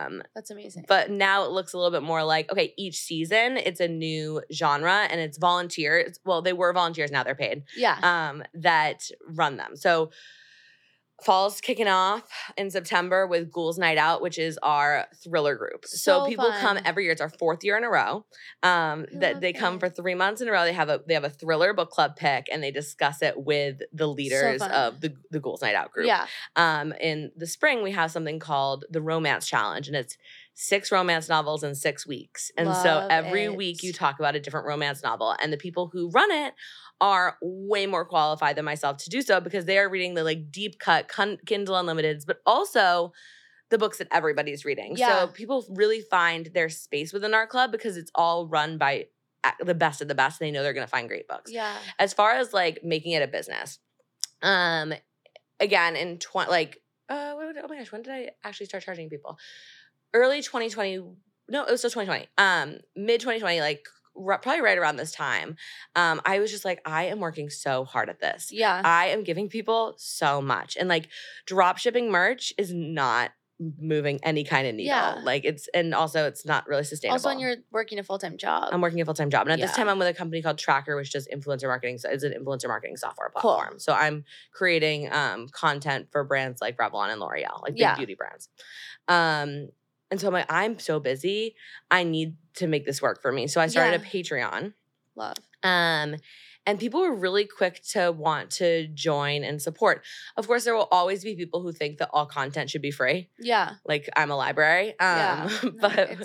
[0.06, 0.84] Um, that's amazing.
[0.88, 4.42] but now it looks a little bit more like okay, each season it's a new
[4.52, 6.18] genre and it's volunteers.
[6.24, 7.64] Well, they were volunteers, now they're paid.
[7.76, 7.98] yeah.
[8.02, 9.76] Um, that run them.
[9.76, 10.10] So
[11.22, 12.24] Fall's kicking off
[12.56, 15.84] in September with Ghouls Night Out, which is our thriller group.
[15.86, 17.12] So, So people come every year.
[17.12, 18.26] It's our fourth year in a row.
[18.62, 19.80] Um, that they come it.
[19.80, 20.64] for three months in a row.
[20.64, 23.80] They have a they have a thriller book club pick, and they discuss it with
[23.92, 24.70] the leaders fun.
[24.72, 26.06] of the the Ghouls Night Out group.
[26.06, 26.26] Yeah.
[26.56, 30.16] Um, in the spring, we have something called the Romance Challenge, and it's
[30.54, 32.50] six romance novels in six weeks.
[32.56, 33.56] And so every it.
[33.56, 36.54] week you talk about a different romance novel, and the people who run it
[37.00, 40.50] are way more qualified than myself to do so because they are reading the like
[40.50, 41.10] deep cut
[41.46, 43.12] Kindle Unlimiteds, but also
[43.70, 44.94] the books that everybody's reading.
[44.96, 45.22] Yeah.
[45.22, 49.06] So people really find their space within our club because it's all run by
[49.60, 50.40] the best of the best.
[50.40, 51.76] And they know they're going to find great books Yeah.
[51.98, 53.78] as far as like making it a business
[54.42, 54.92] um
[55.60, 59.08] again in 20 like uh what, oh my gosh when did i actually start charging
[59.08, 59.38] people
[60.12, 60.98] early 2020
[61.48, 65.56] no it was still 2020 um mid 2020 like probably right around this time
[65.96, 68.80] um i was just like i am working so hard at this Yeah.
[68.84, 71.08] i am giving people so much and like
[71.46, 73.30] drop shipping merch is not
[73.80, 75.20] moving any kind of needle Yeah.
[75.22, 78.36] like it's and also it's not really sustainable also, when you're working a full time
[78.36, 78.70] job.
[78.72, 80.56] I'm working a full time job, and at this time, I'm with a company called
[80.58, 81.98] Traackr, which does influencer marketing.
[81.98, 83.68] So it's an influencer marketing software platform.
[83.70, 83.78] Cool.
[83.78, 87.94] So I'm creating um, content for brands like Revlon and L'Oreal, like big Yeah.
[87.96, 88.48] beauty brands.
[89.06, 89.68] Um,
[90.14, 91.56] and so I'm like, I'm so busy.
[91.90, 93.48] I need to make this work for me.
[93.48, 94.72] So I started a Patreon.
[95.16, 95.38] Love.
[95.64, 96.14] Um,
[96.64, 100.04] and people were really quick to want to join and support.
[100.36, 103.28] Of course, there will always be people who think that all content should be free.
[103.40, 103.72] Yeah.
[103.84, 104.90] Like I'm a library.
[104.90, 105.50] Um, yeah.
[105.64, 106.16] No, but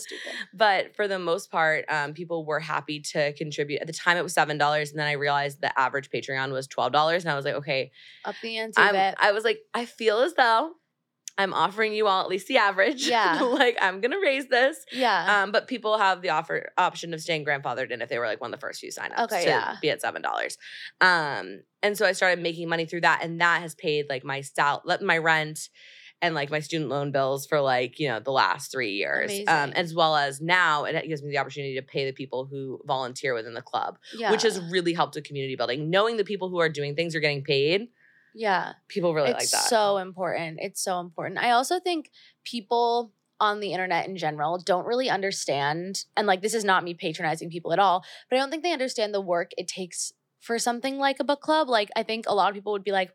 [0.54, 3.82] but for the most part, um, people were happy to contribute.
[3.82, 6.68] At the time, it was seven dollars, and then I realized the average Patreon was
[6.68, 7.90] twelve dollars, and I was like, okay,
[8.24, 9.16] Up the ante a I'm, bit.
[9.20, 10.74] I was like, I feel as though
[11.40, 13.08] I'm offering you all at least the average.
[13.10, 13.40] Yeah.
[13.42, 14.78] like I'm gonna raise this.
[14.92, 15.42] Yeah.
[15.42, 18.42] Um, but people have the offer option of staying grandfathered in if they were like
[18.42, 19.76] one of the first few signups Okay, to yeah.
[19.82, 20.58] be at seven dollars.
[21.02, 24.42] Um, and so I started making money through that, and that has paid like my
[24.42, 25.70] sal- my rent
[26.22, 29.72] and like my student loan bills for like you know the last three years um,
[29.72, 33.34] as well as now it gives me the opportunity to pay the people who volunteer
[33.34, 34.32] within the club yeah.
[34.32, 37.20] which has really helped with community building knowing the people who are doing things are
[37.20, 37.88] getting paid
[38.36, 38.74] yeah.
[38.88, 40.60] people really it's like that so important.
[40.62, 41.40] It's so important.
[41.40, 42.12] I also think
[42.44, 46.94] people on the internet in general don't really understand, and like this is not me
[46.94, 50.58] patronizing people at all, but I don't think they understand the work it takes for
[50.58, 51.70] something like a book club.
[51.70, 53.12] Like, I think a lot of people would be like,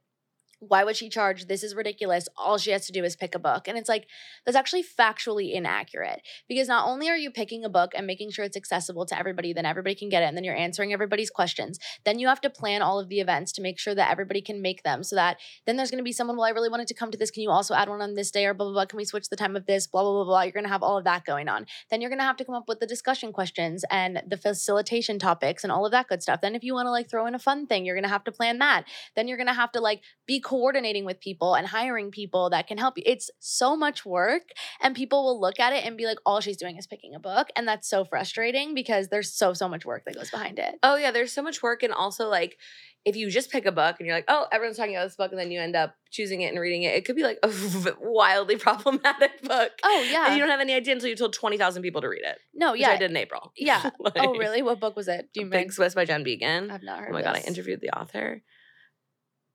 [0.61, 1.47] why would she charge?
[1.47, 2.29] This is ridiculous.
[2.37, 3.69] All she has to do is pick a book.
[3.69, 4.07] And it's like,
[4.45, 8.45] that's actually factually inaccurate because not only are you picking a book and making sure
[8.45, 11.79] it's accessible to everybody, then everybody can get it, and then you're answering everybody's questions.
[12.05, 14.63] Then you have to plan all of the events to make sure that everybody can
[14.63, 16.95] make them so that then there's going to be someone, well, I really wanted to
[16.95, 17.31] come to this.
[17.31, 18.87] Can you also add one on this day or blah, blah, blah?
[18.87, 19.87] Can we switch the time of this?
[19.87, 20.43] Blah, blah, blah, blah.
[20.43, 21.67] You're going to have all of that going on.
[21.91, 25.19] Then you're going to have to come up with the discussion questions and the facilitation
[25.19, 26.41] topics and all of that good stuff.
[26.41, 28.25] Then if you want to like throw in a fun thing, you're going to have
[28.25, 28.85] to plan that.
[29.17, 32.69] Then you're going to have to like be coordinating with people and hiring people that
[32.69, 33.03] can help you.
[33.07, 34.43] It's so much work
[34.81, 37.19] and people will look at it and be like, all she's doing is picking a
[37.19, 37.49] book.
[37.57, 40.77] And that's so frustrating because there's so, so much work that goes behind it.
[40.85, 42.57] oh yeah there's so much work and also like
[43.05, 45.31] if you just pick a book and you're like oh everyone's talking about this book
[45.31, 47.51] and then you end up choosing it and reading it it could be like a
[48.01, 50.27] wildly problematic book Oh, yeah.
[50.27, 52.73] and you don't have any idea until you told 20,000 people to read it no,
[52.73, 52.91] which yeah.
[52.91, 53.83] I did in April Yeah.
[53.85, 54.63] Oh, like, Oh, really?
[54.63, 55.29] What book was it?
[55.35, 55.73] Do you Big?
[55.73, 56.71] Swiss by Jen Beagin.
[56.71, 57.49] I've not oh heard Oh my god, I this.
[57.49, 58.43] interviewed the author.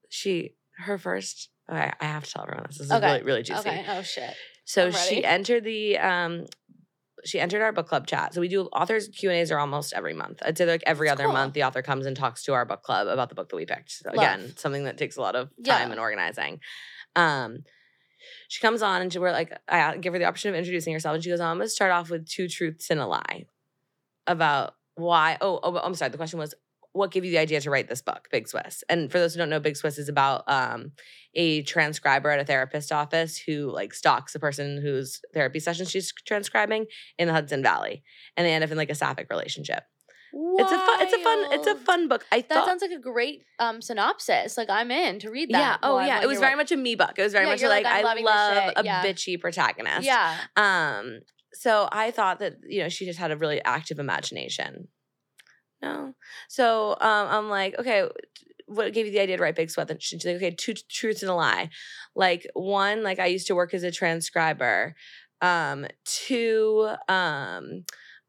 [0.08, 2.78] She her first okay, I have to tell everyone this.
[2.78, 3.06] This is Okay.
[3.06, 3.68] really, really juicy.
[3.68, 3.84] Okay.
[3.88, 4.34] Oh, shit.
[4.64, 6.46] So she entered the um
[7.24, 8.32] she entered our book club chat.
[8.34, 10.42] So we do authors Q and A's are almost every month.
[10.44, 11.34] I'd say like every That's other cool.
[11.34, 13.66] month the author comes and talks to our book club about the book that we
[13.66, 13.90] picked.
[13.90, 15.90] So again, something that takes a lot of time Yeah.
[15.92, 16.60] and organizing.
[17.16, 17.64] Um
[18.48, 21.14] she comes on and she, we're like, I give her the option of introducing herself,
[21.14, 23.46] and she goes, "I'm going to start off with two truths and a lie
[24.26, 26.10] about why." Oh, oh, I'm sorry.
[26.10, 26.54] The question was,
[26.92, 28.82] what gave you the idea to write this book, Big Swiss?
[28.88, 30.92] And for those who don't know, Big Swiss is about um,
[31.34, 36.12] a transcriber at a therapist office who like stalks the person whose therapy session she's
[36.26, 36.86] transcribing
[37.18, 38.02] in the Hudson Valley,
[38.36, 39.84] and they end up in like a sapphic relationship.
[40.32, 40.98] It's a fun.
[41.02, 41.38] It's a fun.
[41.52, 42.24] It's a fun book.
[42.30, 42.66] I That thought.
[42.66, 44.56] sounds like a great um synopsis.
[44.56, 45.58] Like I'm in to read that.
[45.58, 45.76] yeah.
[45.82, 46.22] Oh, yeah.
[46.22, 47.14] It was very much a me book.
[47.18, 49.04] It was very Yeah, much like, like, I love a Yeah.
[49.04, 50.06] bitchy protagonist.
[50.06, 50.36] Yeah.
[50.56, 51.20] Um,
[51.52, 54.86] so I thought that, you know, she just had a really active imagination.
[55.82, 56.14] No.
[56.48, 58.08] So um, I'm like, okay,
[58.66, 59.90] what gave you the idea to write Big Swiss?
[59.90, 61.70] And she's like, okay, two truths and a lie.
[62.14, 64.94] Like one, like I used to work as a transcriber.
[65.40, 67.84] Um, two, um,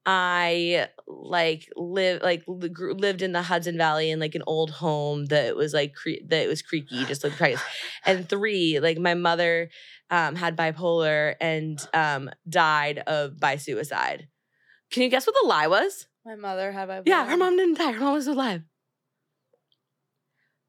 [0.06, 5.26] I like live like li- lived in the Hudson Valley in like an old home
[5.26, 7.62] that was like cre- that was creaky, just like price.
[8.06, 9.70] And three, like my mother
[10.10, 14.28] um, had bipolar and um, died of by suicide.
[14.92, 16.08] Can you guess what the lie was?
[16.26, 17.94] My mother had my Yeah, her mom didn't die.
[17.94, 18.62] Her mom was alive.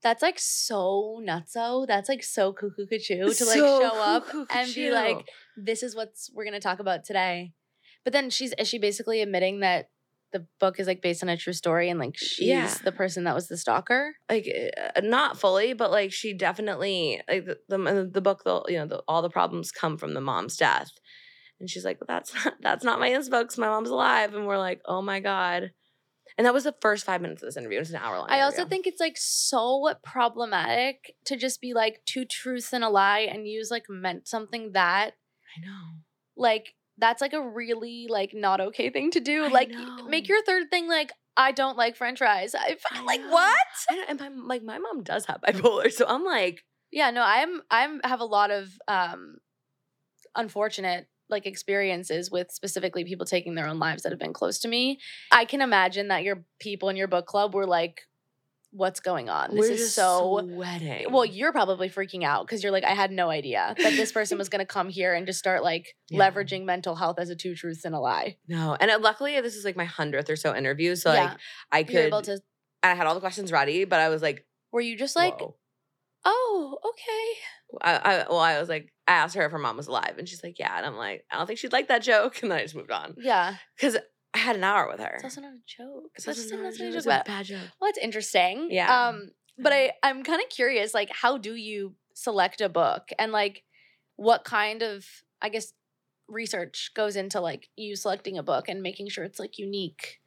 [0.02, 1.86] That's like so nutso.
[1.86, 5.82] That's like so cuckoo cuckoo to like So show up cuckoo and be like, this
[5.82, 7.52] is what's we're gonna talk about today.
[8.02, 9.90] But then she's is she basically admitting that
[10.32, 12.74] the book is like based on a true story and like she's Yeah.
[12.82, 14.14] the person that was the stalker?
[14.28, 14.48] like
[14.96, 18.42] uh, not fully, but like she definitely like the the, the book.
[18.44, 20.90] The you know the, all the problems come from the mom's death,
[21.62, 23.42] and she's like, "That's not, that's not my inspo.
[23.48, 25.72] 'cause My mom's alive." And we're like, "Oh my god!"
[26.36, 27.76] And that was the first five minutes of this interview.
[27.78, 28.28] It was an hour long.
[28.30, 32.88] I also think it's like so problematic to just be like two truths and a
[32.88, 35.12] lie and use like meant something that
[35.56, 35.98] I know.
[36.36, 39.44] like that's like a really like not okay thing to do.
[39.44, 40.04] I like know.
[40.08, 42.54] make your third thing like I don't like French fries.
[42.54, 43.30] I, I like know.
[43.30, 43.56] what?
[44.08, 48.00] And my like my mom does have bipolar, so I'm like, Yeah, no, I'm I'm
[48.04, 49.36] have a lot of um
[50.34, 54.68] unfortunate like experiences with specifically people taking their own lives that have been close to
[54.68, 55.00] me.
[55.32, 58.02] I can imagine that your people in your book club were like,
[58.70, 59.50] "What's going on?
[59.54, 61.10] This we're is so." sweating.
[61.12, 64.38] Well, you're probably freaking out because you're like, I had no idea that this person
[64.38, 66.30] was going to come here and just start like Yeah.
[66.30, 68.36] leveraging mental health as a two truths and a lie.
[68.46, 71.24] no, and uh, luckily this is like my hundredth or so interview, so Yeah.
[71.30, 71.38] like
[71.72, 71.96] I could.
[71.96, 72.40] able to.
[72.82, 75.56] I had all the questions ready, but I was like, Were you just like, Whoa.
[76.24, 77.40] oh, okay?
[77.80, 80.28] I, I well, I was like, I asked her if her mom was alive, and
[80.28, 82.58] she's like, yeah, and I'm like, I don't think she'd like that joke, and then
[82.58, 83.96] I just moved on Yeah, because
[84.34, 85.12] I had an hour with her.
[85.14, 86.10] it's also not a joke.
[86.14, 87.70] It's That's also just- not a that's not a joke, joke, it's a bad joke.
[87.80, 88.68] Well, it's interesting.
[88.70, 89.08] Yeah.
[89.08, 93.32] Um, but I I'm kind of curious, like, how do you select a book, and
[93.32, 93.64] like,
[94.16, 95.04] what kind of
[95.40, 95.72] I guess
[96.28, 100.20] research goes into like you selecting a book and making sure it's like unique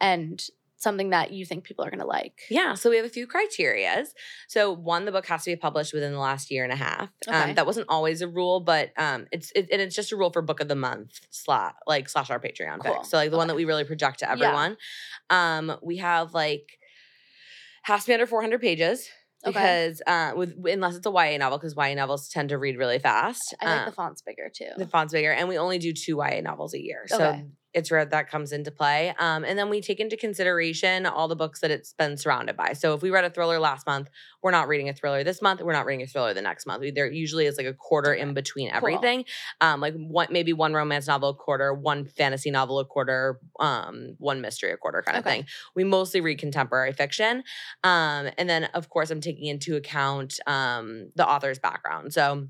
[0.00, 0.42] and
[0.76, 2.40] something that you think people are gonna like.
[2.50, 4.08] Yeah, so we have a few criterias.
[4.48, 7.08] So one, the book has to be published within the last year and a half.
[7.26, 7.36] Okay.
[7.36, 10.30] Um, that wasn't always a rule, but um, it's it, and it's just a rule
[10.30, 12.94] for book of the month slash like slash our Patreon Cool.
[12.96, 13.04] pick.
[13.06, 14.32] So like the one that we really project to Yeah.
[14.32, 14.76] everyone.
[15.30, 16.78] Um, we have like
[17.84, 19.08] has to be under 400 pages
[19.46, 19.52] Okay.
[19.52, 22.98] because uh, with unless it's a YA novel because YA novels tend to read really
[22.98, 23.54] fast.
[23.60, 24.70] I like Um, the fonts bigger too.
[24.78, 27.04] the font's bigger, and we only do two YA novels a year.
[27.06, 27.44] So Okay.
[27.74, 29.14] It's rare that comes into play.
[29.18, 32.72] Um, and then we take into consideration all the books that it's been surrounded by.
[32.72, 34.08] So if we read a thriller last month,
[34.42, 35.60] we're not reading a thriller this month.
[35.60, 36.84] We're not reading a thriller the next month.
[36.94, 39.24] There usually is like a quarter in between everything.
[39.60, 44.14] Um, like one maybe one romance novel a quarter, one fantasy novel a quarter, um,
[44.18, 45.38] one mystery a quarter kind of Okay.
[45.38, 45.46] thing.
[45.74, 47.42] We mostly read contemporary fiction.
[47.82, 52.12] Um, and then of course I'm taking into account um the author's background.
[52.12, 52.48] So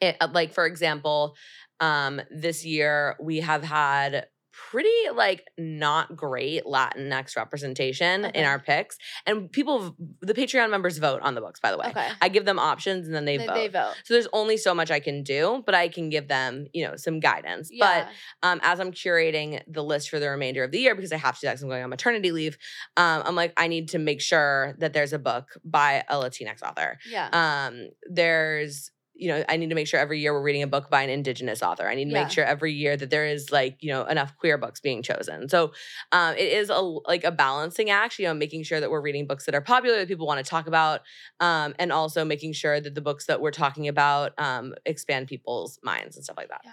[0.00, 1.36] it, uh, like for example,
[1.80, 4.26] um, this year we have had
[4.70, 8.38] pretty like not great Latinx representation Okay.
[8.40, 11.60] in our picks, and people, the Patreon members vote on the books.
[11.60, 12.08] By the way, okay.
[12.20, 13.54] I give them options and then they, They, vote.
[13.54, 13.94] they vote.
[14.04, 16.96] So there's only so much I can do, but I can give them, you know,
[16.96, 17.68] some guidance.
[17.72, 18.06] Yeah.
[18.42, 21.16] But um, as I'm curating the list for the remainder of the year, because I
[21.16, 22.58] have to do that 'cause I'm going on maternity leave,
[22.96, 26.62] um, I'm like, I need to make sure that there's a book by a Latinx
[26.62, 27.28] author yeah.
[27.32, 30.88] um there's you know i need to make sure every year we're reading a book
[30.90, 32.22] by an indigenous author i need to Yeah.
[32.22, 35.48] make sure every year that there is like you know enough queer books being chosen
[35.48, 35.72] so
[36.12, 39.26] um it is a like a balancing act you know making sure that we're reading
[39.26, 41.00] books that are popular that people want to talk about
[41.40, 45.78] um and also making sure that the books that we're talking about um expand people's
[45.82, 46.70] minds and stuff like that Yeah.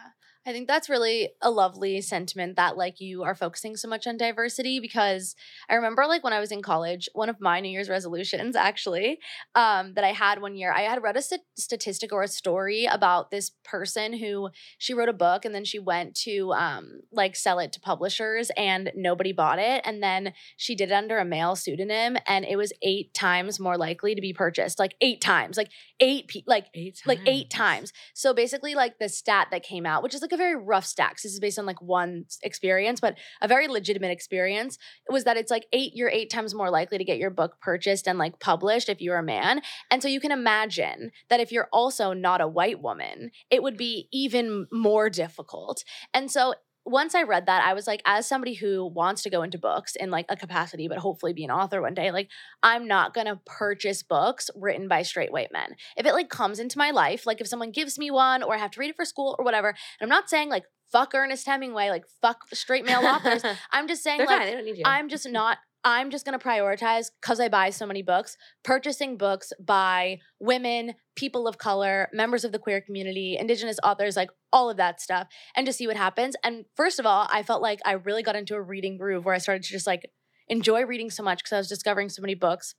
[0.48, 4.16] I think that's really a lovely sentiment that like you are focusing so much on
[4.16, 5.36] diversity because
[5.68, 9.18] I remember like when I was in college, one of my New Year's resolutions actually
[9.56, 12.86] um, that I had one year, I had read a st- statistic or a story
[12.86, 17.36] about this person who she wrote a book and then she went to um, like
[17.36, 21.26] sell it to publishers and nobody bought it and then she did it under a
[21.26, 25.58] male pseudonym and it was eight times more likely to be purchased, like eight times,
[25.58, 27.92] like eight pe- like eight like eight times.
[28.14, 31.24] So basically, like the stat that came out, which is like a very rough stacks.
[31.24, 34.78] this is based on like one experience, but a very legitimate experience,
[35.10, 38.08] was that it's like eight, you're eight times more likely to get your book purchased
[38.08, 39.62] and like published if you're a man.
[39.90, 43.78] And so you can imagine that if you're also not a white woman, it would
[43.78, 45.84] be even more difficult.
[46.14, 46.54] And so
[46.86, 49.96] once I read that, I was like, as somebody who wants to go into books
[49.96, 52.30] in like a capacity, but hopefully be an author one day, like
[52.62, 55.76] I'm not gonna purchase books written by straight white men.
[55.98, 58.60] If it like comes into my life, like if someone gives me one or I
[58.60, 61.46] have to read it for school or whatever, and I'm not saying like fuck Ernest
[61.48, 63.44] Hemingway, like fuck straight male authors.
[63.72, 65.58] I'm just saying they're like fine they don't need you I'm just not.
[65.86, 70.96] I'm just going to prioritize because I buy so many books, purchasing books by women,
[71.16, 75.28] people of color, members of the queer community, indigenous authors, like all of that stuff,
[75.56, 76.36] and just see what happens.
[76.44, 79.36] And first of all, I felt like I really got into a reading groove where
[79.36, 80.10] I started to just like
[80.48, 82.74] enjoy reading so much because I was discovering so many books.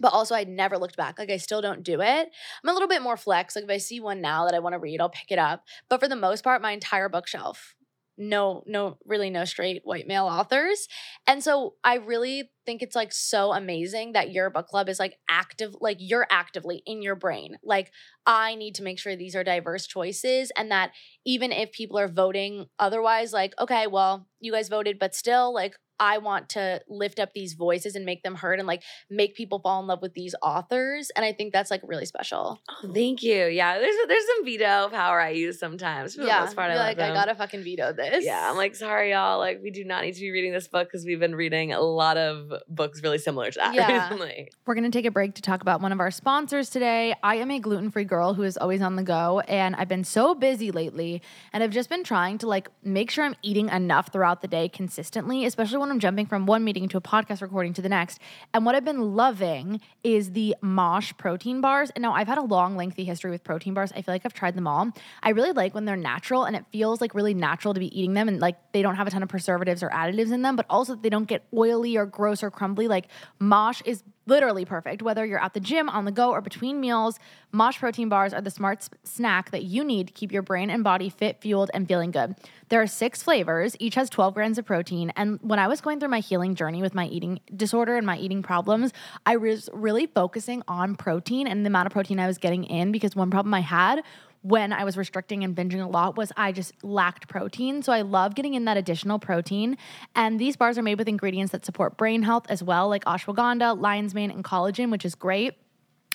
[0.00, 1.18] But also, I never looked back.
[1.18, 2.28] Like, I still don't do it.
[2.62, 3.56] I'm a little bit more flex.
[3.56, 5.64] Like, if I see one now that I want to read, I'll pick it up.
[5.90, 7.74] But for the most part, my entire bookshelf
[8.18, 10.88] no no really no straight white male authors.
[11.26, 15.16] And so i really think it's like so amazing that your book club is like
[15.30, 17.56] active like you're actively in your brain.
[17.62, 17.90] Like
[18.26, 20.90] i need to make sure these are diverse choices and that
[21.24, 25.74] even if people are voting otherwise like okay well you guys voted but still like
[26.00, 29.58] I want to lift up these voices and make them heard and like make people
[29.58, 31.10] fall in love with these authors.
[31.16, 32.60] And I think that's like really special.
[32.70, 33.46] Oh, thank you.
[33.46, 36.14] Yeah, there's there's some veto power I use sometimes.
[36.14, 38.24] For yeah, the most part, I you're let like I gotta fucking veto this.
[38.24, 39.38] Yeah, I'm like, sorry, y'all.
[39.38, 41.80] Like, we do not need to be reading this book because we've been reading a
[41.80, 44.02] lot of books really similar to that Yeah.
[44.08, 44.50] recently.
[44.66, 47.14] We're going to take a break to talk about one of our sponsors today.
[47.22, 50.04] I am a gluten free girl who is always on the go, and I've been
[50.04, 51.22] so busy lately.
[51.52, 54.68] And I've just been trying to like make sure I'm eating enough throughout the day
[54.68, 58.18] consistently, especially when I'm jumping from one meeting to a podcast recording to the next.
[58.54, 61.90] And what I've been loving is the Mosh protein bars.
[61.90, 63.92] And now I've had a long, lengthy history with protein bars.
[63.92, 64.90] I feel like I've tried them all.
[65.22, 68.14] I really like when they're natural and it feels like really natural to be eating
[68.14, 70.66] them and like they don't have a ton of preservatives or additives in them, but
[70.68, 72.88] also they don't get oily or gross or crumbly.
[72.88, 75.02] Like Mosh is literally perfect.
[75.02, 77.18] Whether you're at the gym, on the go, or between meals,
[77.50, 80.84] Mosh protein bars are the smart snack that you need to keep your brain and
[80.84, 82.34] body fit, fueled, and feeling good.
[82.68, 85.10] There are six flavors, each has 12 grams of protein.
[85.16, 88.18] And when I was going through my healing journey with my eating disorder and my
[88.18, 88.92] eating problems,
[89.24, 92.92] I was really focusing on protein and the amount of protein I was getting in
[92.92, 94.02] because one problem I had
[94.42, 97.82] when I was restricting and binging a lot was I just lacked protein.
[97.82, 99.76] So I love getting in that additional protein.
[100.14, 103.80] And these bars are made with ingredients that support brain health as well, like ashwagandha,
[103.80, 105.54] lion's mane, and collagen, which is great.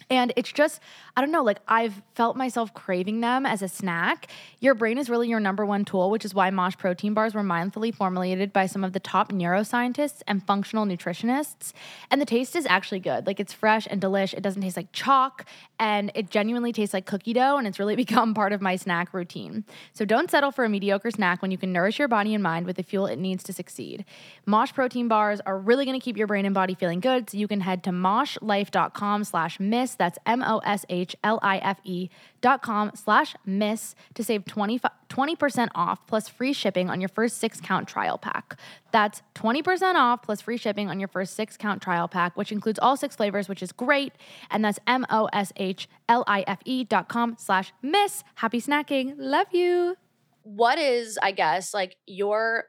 [0.09, 0.81] And it's just,
[1.15, 4.27] I don't know, like I've felt myself craving them as a snack.
[4.59, 7.43] Your brain is really your number one tool, which is why Mosh protein bars were
[7.43, 11.73] mindfully formulated by some of the top neuroscientists and functional nutritionists.
[12.11, 13.27] And the taste is actually good.
[13.27, 14.33] Like it's fresh and delish.
[14.33, 15.45] It doesn't taste like chalk
[15.79, 17.57] and it genuinely tastes like cookie dough.
[17.57, 19.63] And it's really become part of my snack routine.
[19.93, 22.65] So don't settle for a mediocre snack when you can nourish your body and mind
[22.65, 24.05] with the fuel it needs to succeed.
[24.45, 27.29] Mosh protein bars are really going to keep your brain and body feeling good.
[27.29, 29.95] So you can head to moshlife.com slash miss.
[30.03, 32.09] That's M-O-S-H-L-I-F-E
[32.41, 37.37] dot com slash miss to save 20, 20% off plus free shipping on your first
[37.37, 38.59] six count trial pack.
[38.91, 42.79] That's 20% off plus free shipping on your first six count trial pack, which includes
[42.79, 44.11] all six flavors, which is great.
[44.51, 48.25] And that's M O S H L I F E dot com slash miss.
[48.35, 49.13] Happy snacking.
[49.17, 49.95] Love you.
[50.41, 52.65] What is, I guess, like your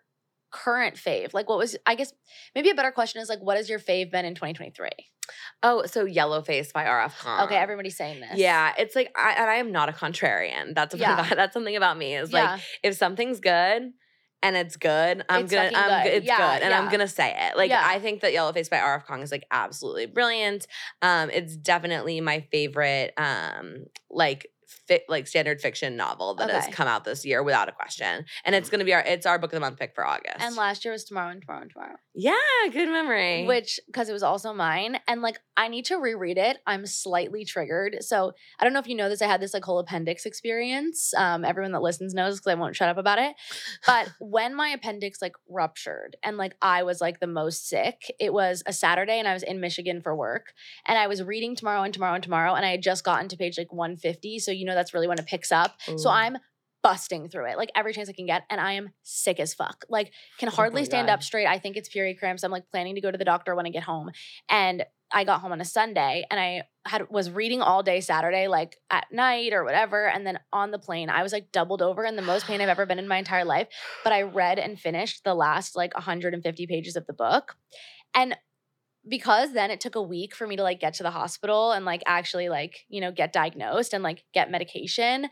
[0.55, 1.35] current fave?
[1.35, 2.13] Like what was I guess
[2.55, 4.89] maybe a better question is like what has your fave been in 2023?
[5.63, 7.23] Oh, so Yellow Face by R.F.
[7.23, 7.45] Kuang.
[7.45, 8.37] Okay, everybody's saying this.
[8.37, 10.75] Yeah, it's like I and I am not a contrarian.
[10.75, 11.15] That's Yeah.
[11.15, 12.15] about, that's something about me.
[12.15, 12.53] Is yeah.
[12.53, 13.93] like if something's good
[14.43, 16.13] and it's good, I'm It's gonna I'm good.
[16.13, 17.57] It's Yeah, good, and I'm gonna say it.
[17.57, 17.71] Like.
[17.73, 19.07] I think that Yellow Face by R.F.
[19.07, 20.67] Kuang is like absolutely brilliant.
[21.03, 23.13] Um, it's definitely my favorite.
[23.17, 24.47] Um, like.
[24.87, 28.55] Fit, like standard fiction novel that has come out this year without a question, and
[28.55, 30.37] it's gonna be our it's our book of the month pick for August.
[30.41, 31.97] and last year was tomorrow and tomorrow and tomorrow.
[32.15, 32.35] yeah,
[32.71, 33.45] good memory.
[33.47, 34.99] Which because it was also mine.
[35.09, 36.59] And like I need to reread it.
[36.67, 37.99] I'm slightly triggered.
[38.03, 39.23] So I don't know if you know this.
[39.23, 41.15] I had this like whole appendix experience.
[41.15, 43.35] Um, everyone that listens knows because I won't shut up about it.
[43.87, 48.33] But when my appendix like ruptured and like I was like the most sick, it
[48.33, 50.53] was a Saturday and I was in Michigan for work.
[50.87, 52.55] And I was reading tomorrow and tomorrow and tomorrow.
[52.55, 54.39] And I had just gotten to page like 150.
[54.41, 55.79] So you know that's really when it picks up.
[55.97, 56.13] So mm.
[56.13, 56.39] I'm
[56.85, 59.85] busting through it like every chance I can get, and I am sick as fuck.
[59.89, 61.15] Like can Oh hardly stand God.
[61.15, 61.47] up straight.
[61.47, 62.45] I think it's period cramps.
[62.45, 64.11] I'm like planning to go to the doctor when I get home,
[64.49, 68.49] and I got home on a Sunday, and I had was reading all day Saturday,
[68.49, 72.05] like at night or whatever, and then on the plane I was like doubled over
[72.05, 73.69] in the most pain I've ever been in my entire life.
[74.05, 77.57] But I read and finished the last like 150 pages of the book,
[78.15, 78.37] and
[79.09, 81.85] because then it took a week for me to like get to the hospital and
[81.85, 85.29] like actually like you know get diagnosed and like get medication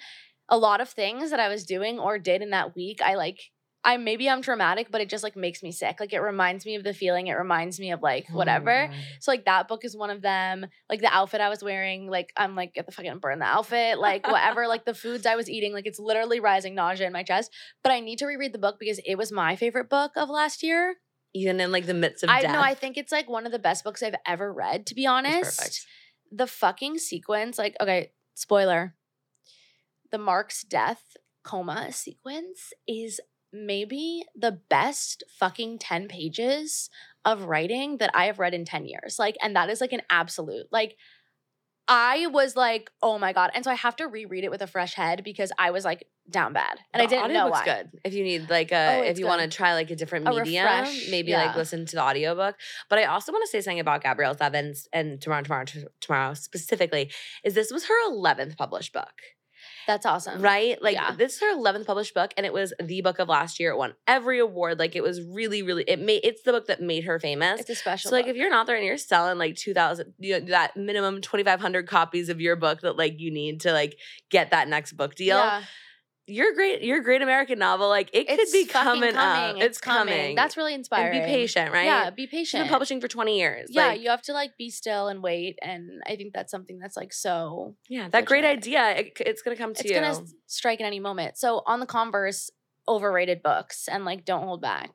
[0.49, 3.51] a lot of things that i was doing or did in that week i like
[3.85, 5.97] i maybe i'm dramatic but it just like makes me sick.
[5.99, 7.27] Like it reminds me of the feeling.
[7.27, 8.89] It reminds me of like whatever.
[8.89, 8.97] God.
[9.21, 10.67] so like that book is one of them.
[10.89, 13.99] Like the outfit i was wearing like i'm like get the fucking burn the outfit
[13.99, 17.23] like whatever like the foods i was eating like it's literally rising nausea in my
[17.23, 17.53] chest.
[17.83, 20.63] But i need to reread the book because it was my favorite book of last
[20.63, 20.97] year
[21.35, 22.53] even in like the midst of I death.
[22.53, 22.61] know.
[22.61, 24.87] I think it's like one of the best books I've ever read.
[24.87, 25.87] To be honest, perfect.
[26.31, 28.95] the fucking sequence, like, okay, spoiler,
[30.11, 33.21] the Mark's death coma sequence is
[33.53, 36.91] maybe the best fucking ten pages
[37.25, 39.19] of writing that I have read in ten years.
[39.19, 40.97] Like, and that is like an absolute like.
[41.89, 44.69] I was like, oh my god, and so I have to reread it with a
[44.69, 47.65] fresh head because I was like down bad, and I didn't know why.
[47.65, 50.27] good if you need like a Oh, if you want to try like a different
[50.27, 51.47] A medium refresh, maybe yeah.
[51.47, 52.55] like listen to the audiobook
[52.89, 56.35] but i also want to say something about Gabrielle Zevin and tomorrow tomorrow T- tomorrow
[56.35, 57.11] specifically
[57.45, 59.13] is this was her 11th published book
[59.87, 60.41] That's awesome.
[60.41, 60.81] right?
[60.81, 61.13] Like Yeah.
[61.17, 63.71] this is her 11th published book and it was the book of last year.
[63.73, 64.79] It won every award.
[64.79, 67.61] Like it was really, really, it made, it's the book that made her famous.
[67.61, 68.11] It's a special.
[68.11, 68.31] So like book.
[68.31, 72.29] if you're an author and you're selling like 2000 you know that minimum 2500 copies
[72.29, 73.97] of your book that like you need to like
[74.31, 75.63] get that next book deal Yeah.
[76.29, 79.79] Your great your great american novel like it could It's be fucking coming, up It's,
[79.79, 80.35] coming.
[80.37, 81.21] That's really and inspiring.
[81.21, 82.63] be patient right Yeah, be patient.
[82.65, 85.59] been publishing for 20 years Yeah, like, you have to like be still and wait,
[85.63, 87.75] and I think that's something that's like so.
[87.89, 90.87] yeah that great idea it, it's gonna come to It's you It's gonna strike at
[90.87, 91.37] any moment.
[91.39, 92.51] So on the Converse,
[92.89, 94.91] overrated books and like don't hold back.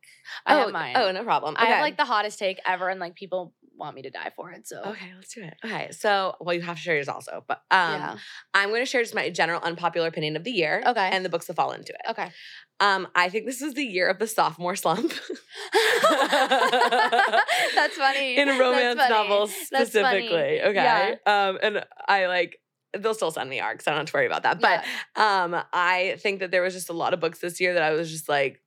[0.46, 0.96] I oh have mine.
[0.98, 4.02] oh no problem I have like the hottest take ever, and like people want me
[4.04, 4.68] to die for it.
[4.68, 5.56] So Okay, let's do it.
[5.64, 8.18] Okay, so well, you have to share yours also, but um, yeah.
[8.54, 10.84] I'm going to share just my general unpopular opinion of the year.
[10.86, 11.10] Okay.
[11.12, 12.02] and the books that fall into it.
[12.10, 12.32] Okay.
[12.80, 15.12] Um, I think this is the year of the sophomore slump.
[16.12, 18.38] That's funny.
[18.38, 19.14] in romance funny.
[19.14, 20.62] novels specifically.
[20.62, 21.18] Okay.
[21.26, 22.60] Um, and I like
[22.98, 23.88] they'll still send me arcs.
[23.88, 24.62] I don't have to worry about that.
[24.62, 24.84] But
[25.22, 27.92] um, I think that there was just a lot of books this year that I
[27.92, 28.62] was just like,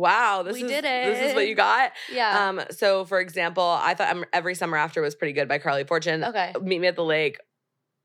[0.00, 1.92] wow, this We is did this is what you got.
[2.12, 2.48] yeah.
[2.48, 6.24] Um, so for example, I thought every summer after was pretty good by Carley Fortune.
[6.24, 6.52] okay.
[6.60, 7.38] Meet Me at the Lake.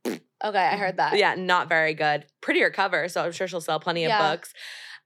[0.06, 0.18] Okay.
[0.44, 1.18] I heard that.
[1.18, 2.26] Yeah, not very good.
[2.42, 4.54] Prettier cover, so I'm sure she'll sell plenty of books.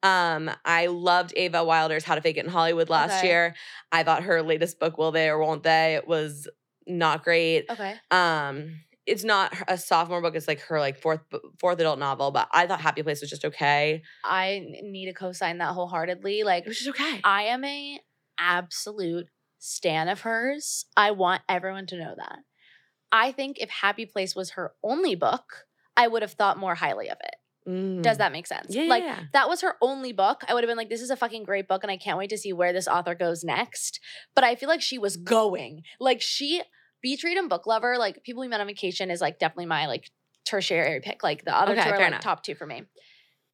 [0.02, 3.28] Um, I loved Ava Wilder's How to Fake It in Hollywood last Okay.
[3.28, 3.56] year.
[3.92, 6.48] I thought her latest book, Will They or Won't They, it was
[6.88, 7.66] not great.
[7.70, 7.96] Okay.
[8.12, 8.80] Um,
[9.10, 10.36] it's not a sophomore book.
[10.36, 11.22] It's like her like fourth
[11.60, 12.32] fourth adult novel.
[12.32, 14.04] But I thought Happy Place was just okay.
[14.24, 16.44] I need to co-sign that wholeheartedly.
[16.44, 17.20] Like It was just okay.
[17.24, 18.00] I am a
[18.40, 20.86] absolute stan of hers.
[20.96, 22.40] I want everyone to know that.
[23.12, 25.66] I think if Happy Place was her only book,
[25.98, 27.36] I would have thought more highly of it.
[28.02, 28.68] Does that make sense?
[28.72, 28.76] Mm.
[28.76, 29.20] Yeah, yeah, like yeah.
[29.34, 30.44] that was her only book.
[30.48, 32.32] I would have been like, this is a fucking great book, and I can't wait
[32.32, 34.00] to see where this author goes next.
[34.34, 35.84] But I feel like she was going.
[36.00, 36.64] Like she
[37.02, 39.88] Beach Read and Book Lover, like People We Met on Vacation is like definitely my
[39.88, 40.10] like
[40.46, 41.24] tertiary pick.
[41.24, 42.22] Like the other Okay, two are like enough.
[42.22, 42.84] top two for me.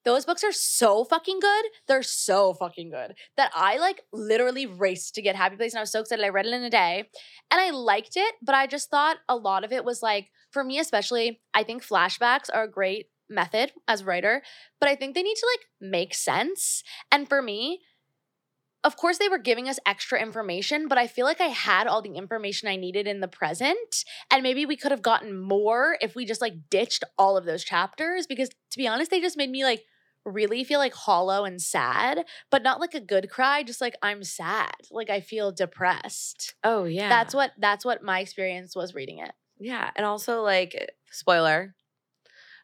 [0.04, 1.66] Those books are so fucking good.
[1.88, 5.82] They're so fucking good that I like literally raced to get Happy Place and I
[5.82, 6.24] was so excited.
[6.24, 7.10] I read it in a day
[7.50, 10.64] and I liked it, but I just thought a lot of it was like, for
[10.64, 14.44] me especially, I think flashbacks are a great method as a writer,
[14.80, 16.84] but I think they need to like make sense.
[17.12, 17.82] And for me,
[18.86, 22.04] of course, they were giving us extra information, but I feel like I had all
[22.04, 24.06] the information I needed in the present.
[24.30, 27.64] And maybe we could have gotten more if we just like ditched all of those
[27.64, 28.28] chapters.
[28.28, 29.84] Because to be honest, they just made me like
[30.24, 34.24] really feel like hollow and sad, but not like a good cry, just like I'm
[34.24, 34.76] sad.
[34.92, 36.54] Like I feel depressed.
[36.64, 37.10] Oh yeah.
[37.10, 39.32] That's what that's what my experience was reading it.
[39.60, 41.74] Yeah, and also like spoiler,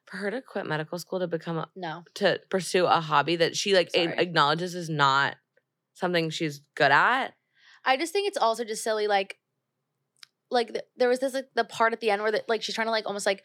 [0.05, 2.03] for her to quit medical school to become a, No.
[2.15, 5.37] to pursue a hobby that she like a- acknowledges is not
[5.93, 7.33] something she's good at.
[7.85, 9.07] I just think it's also just silly.
[9.07, 9.37] Like,
[10.49, 12.75] like th- there was this like the part at the end where that like she's
[12.75, 13.43] trying to like almost like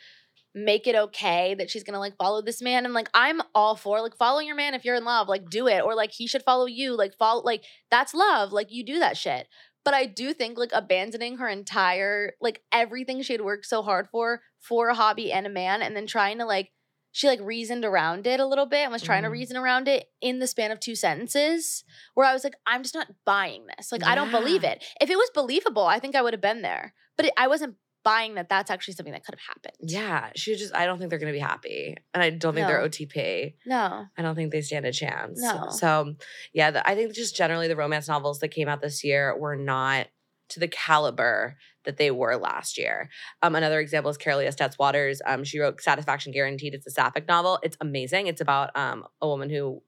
[0.55, 4.01] make it okay that she's gonna like follow this man and like I'm all for
[4.01, 6.43] like following your man if you're in love like do it or like he should
[6.43, 9.47] follow you like follow like that's love like you do that shit.
[9.85, 14.09] But I do think like abandoning her entire like everything she had worked so hard
[14.11, 16.71] for for a hobby and a man and then trying to like
[17.17, 19.33] she like reasoned around it a little bit and was trying to Mhm.
[19.33, 22.95] reason around it in the span of two sentences where I was like, I'm just
[22.95, 23.91] not buying this.
[23.91, 24.85] Like, I don't believe it.
[25.01, 26.93] If it was believable, I think I would have been there.
[27.17, 29.77] But it, I wasn't buying that that's actually something that could have happened.
[29.91, 32.83] Yeah, she just I don't think they're gonna be happy, and I don't think they're
[32.87, 33.55] OTP.
[33.65, 34.05] No.
[34.15, 35.41] I don't think they stand a chance.
[35.41, 35.69] No.
[35.71, 36.17] So
[36.53, 39.57] yeah, the, I think just generally the romance novels that came out this year were
[39.57, 40.09] not
[40.51, 41.57] to the caliber
[41.87, 43.09] that they were last year.
[43.43, 45.23] Um, another example is Karelia Stetz-Waters.
[45.25, 46.75] Um, she wrote Satisfaction Guaranteed.
[46.75, 47.59] It's a sapphic novel.
[47.63, 48.27] It's amazing.
[48.27, 49.83] It's about um a woman who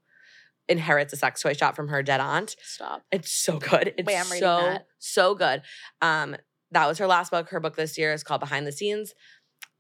[0.69, 2.57] inherits a sex toy shop from her dead aunt.
[2.63, 3.03] Stop.
[3.11, 3.95] It's so good.
[3.97, 4.87] It's Wait, I'm reading so that.
[4.99, 5.63] so good.
[6.03, 6.37] Um,
[6.71, 7.49] that was her last book.
[7.49, 9.15] Her book this year is called Behind the Scenes.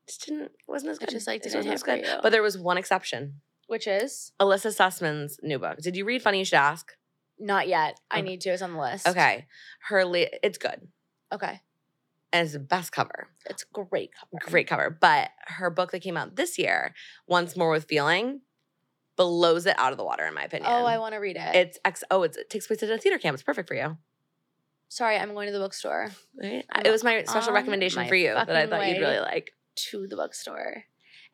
[0.06, 1.10] Just didn't wasn't as It good.
[1.10, 2.20] just, like, It didn't wasn't hit as good.
[2.22, 3.40] But there was one exception.
[3.66, 5.76] Which is Elissa Sussman's new book.
[5.82, 6.92] Did you read Funny You Should Ask?
[7.38, 8.00] not yet.
[8.10, 8.48] I need to.
[8.50, 9.06] It's on the list.
[9.06, 9.46] Okay.
[9.88, 10.88] Her la- it's good.
[11.32, 11.60] Okay.
[12.32, 13.28] And it's the best cover.
[13.48, 14.50] It's great cover.
[14.50, 14.90] Great cover.
[14.90, 16.94] But her book that came out this year,
[17.26, 18.42] Once More with Feeling,
[19.16, 20.70] blows it out of the water, in my opinion.
[20.70, 21.54] Oh, I want to read it.
[21.54, 23.34] it's ex- oh, it's, it takes place at a theater camp.
[23.34, 23.96] It's perfect for you.
[24.88, 26.10] Sorry, I'm going to the bookstore.
[26.40, 26.64] Right?
[26.84, 29.52] It was my special recommendation my for you that I thought you'd really like.
[29.76, 30.84] to the bookstore.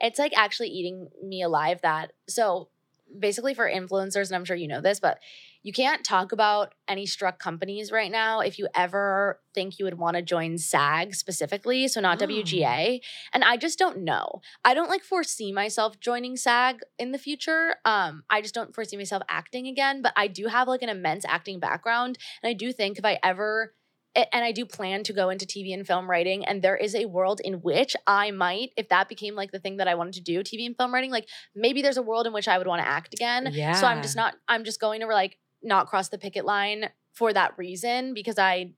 [0.00, 2.68] It's like actually eating me alive that so
[3.16, 5.18] basically for influencers and I'm sure you know this but
[5.64, 9.98] you can't talk about any struck companies right now if you ever think you would
[9.98, 12.26] want to join SAG specifically so not Oh.
[12.26, 13.00] WGA
[13.32, 14.40] and I just don't know.
[14.64, 17.76] I don't like foresee myself joining SAG in the future.
[17.84, 21.24] Um I just don't foresee myself acting again but I do have like an immense
[21.24, 23.74] acting background and I do think if I ever
[24.16, 26.44] and I do plan to go into TV and film writing.
[26.44, 29.78] And there is a world in which I might, if that became like the thing
[29.78, 32.32] that I wanted to do, TV and film writing, like maybe there's a world in
[32.32, 33.48] which I would want to act again.
[33.50, 33.72] Yeah.
[33.72, 37.32] So I'm just not, I'm just going to like not cross the picket line for
[37.32, 38.72] that reason because I,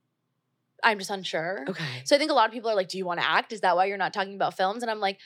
[0.83, 1.65] I'm just unsure.
[1.67, 1.83] Okay.
[2.05, 3.51] So I think a lot of people are like, "Do you want to act?
[3.51, 5.17] Is that why you're not talking about films?" And I'm like,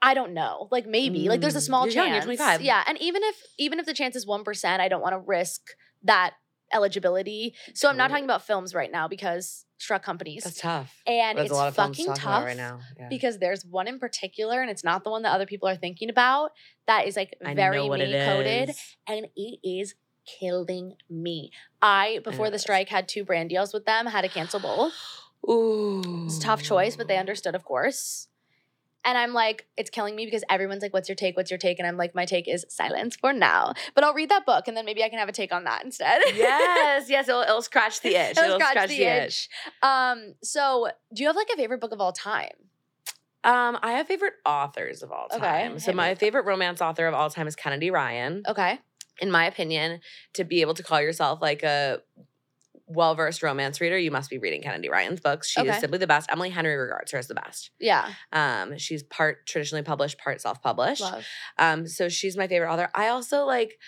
[0.00, 0.68] I don't know.
[0.70, 1.28] Like maybe.
[1.28, 2.24] Like there's a Mm, small you're young, chance.
[2.26, 2.62] you're 25.
[2.62, 5.18] Yeah, and even if even if the chance is one percent, I don't want to
[5.18, 5.62] risk
[6.04, 6.34] that
[6.72, 7.54] eligibility.
[7.74, 10.94] So I'm not talking about films right now because struck companies, That's tough.
[11.06, 12.78] and There's it's a lot of fucking tough right now.
[12.98, 13.08] Yeah.
[13.08, 16.08] because there's one in particular, and it's not the one that other people are thinking
[16.10, 16.50] about.
[16.86, 18.70] That is like I very me coded,
[19.08, 19.94] and it is
[20.26, 21.50] killing me.
[21.82, 24.92] I before the strike had two brand deals with them, had to cancel both.
[25.48, 26.24] Ooh.
[26.26, 28.28] It's a tough choice, but they understood, of course.
[29.02, 31.34] And I'm like, it's killing me because everyone's like, what's your take?
[31.34, 31.78] What's your take?
[31.78, 33.72] And I'm like, my take is silence for now.
[33.94, 35.84] But I'll read that book and then maybe I can have a take on that
[35.84, 36.20] instead.
[36.34, 38.36] yes, yes, it'll, it'll scratch the itch.
[38.36, 39.48] It'll scratch the itch.
[39.82, 42.50] Um, so do you have like a favorite book of all time?
[43.42, 45.78] Um, I have favorite authors of all Okay, time.
[45.78, 48.42] So hit my favorite romance author of all time is Kennedy Ryan.
[48.46, 48.80] Okay.
[49.20, 50.00] In my opinion,
[50.34, 52.00] to be able to call yourself like a
[52.86, 55.48] well-versed romance reader, you must be reading Kennedy Ryan's books.
[55.48, 55.70] She Okay.
[55.70, 56.28] is simply the best.
[56.32, 57.70] Emily Henry regards her as the best.
[57.78, 58.08] Yeah.
[58.32, 61.04] Um, she's part traditionally published, part self-published.
[61.58, 62.88] Um, so she's my favorite author.
[62.94, 63.78] I also like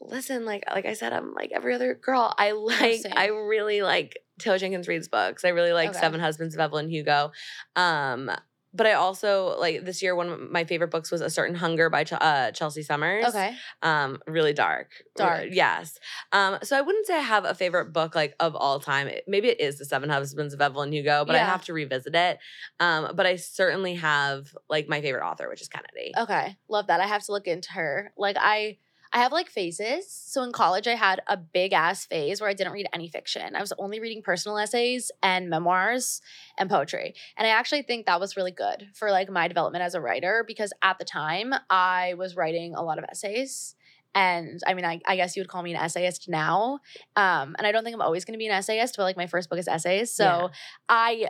[0.00, 2.34] listen, like like I said, I'm like every other girl.
[2.36, 3.00] I like.
[3.14, 5.44] I really like Taylor Jenkins Reid's books.
[5.44, 5.98] I really like Okay.
[6.00, 7.30] Seven Husbands of Evelyn Hugo.
[7.76, 8.30] Um,
[8.74, 11.90] but I also like this year one of my favorite books was A Certain Hunger
[11.90, 13.26] by Ch- uh, Chelsea Summers.
[13.26, 13.54] Okay.
[13.82, 14.90] Um, really dark.
[15.16, 15.46] Dark.
[15.50, 15.98] yes.
[16.32, 19.08] Um, so I wouldn't say I have a favorite book like of all time.
[19.08, 22.14] It- maybe it is The Seven Husbands of Evelyn Hugo, but I have to revisit
[22.14, 22.38] it.
[22.80, 26.12] Um, but I certainly have like my favorite author, which is Kennedy.
[26.16, 26.56] Okay.
[26.68, 27.00] Love that.
[27.00, 28.12] I have to look into her.
[28.16, 28.78] Like I
[29.12, 30.06] I have like phases.
[30.10, 33.54] So in college I had a big ass phase where I didn't read any fiction.
[33.54, 36.22] I was only reading personal essays and memoirs
[36.58, 37.14] and poetry.
[37.36, 40.44] And I actually think that was really good for like my development as a writer
[40.46, 43.74] because at the time I was writing a lot of essays.
[44.14, 46.80] And I mean, I, I guess you would call me an essayist now.
[47.16, 49.26] Um, and I don't think I'm always going to be an essayist, but like my
[49.26, 50.10] first book is essays.
[50.12, 50.48] So Yeah.
[50.88, 51.26] I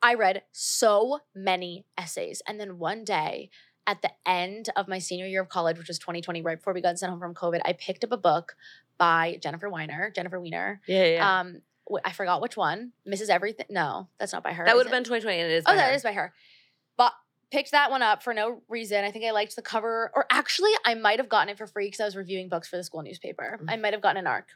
[0.00, 2.40] I read so many essays.
[2.46, 3.50] And then one day
[3.88, 6.82] at the end of my senior year of college, which was 2020, right before we
[6.82, 8.54] got sent home from COVID, I picked up a book
[8.98, 10.82] by Jennifer Weiner, Jennifer Weiner.
[10.86, 11.40] Yeah, yeah.
[11.40, 11.62] Um,
[12.04, 12.92] I forgot which one.
[13.08, 13.30] Mrs.
[13.30, 13.64] Everything.
[13.70, 14.66] No, that's not by her.
[14.66, 15.64] That would have been 2020, and it is.
[15.66, 15.96] Oh, that her.
[15.96, 16.34] is by her.
[16.98, 17.14] But
[17.50, 19.04] picked that one up for no reason.
[19.04, 21.86] I think I liked the cover, or actually, I might have gotten it for free
[21.86, 23.58] because I was reviewing books for the school newspaper.
[23.62, 23.72] Mm.
[23.72, 24.48] I might have gotten an arc,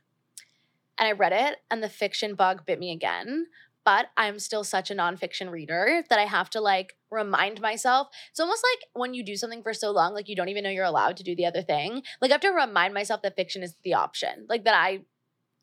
[0.99, 3.47] and I read it, and the fiction bug bit me again.
[3.85, 8.09] But I'm still such a nonfiction reader that I have to like remind myself.
[8.31, 10.71] It's almost like when you do something for so long, like you don't even know
[10.71, 12.03] you're allowed to do the other thing.
[12.21, 14.47] Like I have to remind myself that fiction is the option.
[14.49, 15.01] Like that I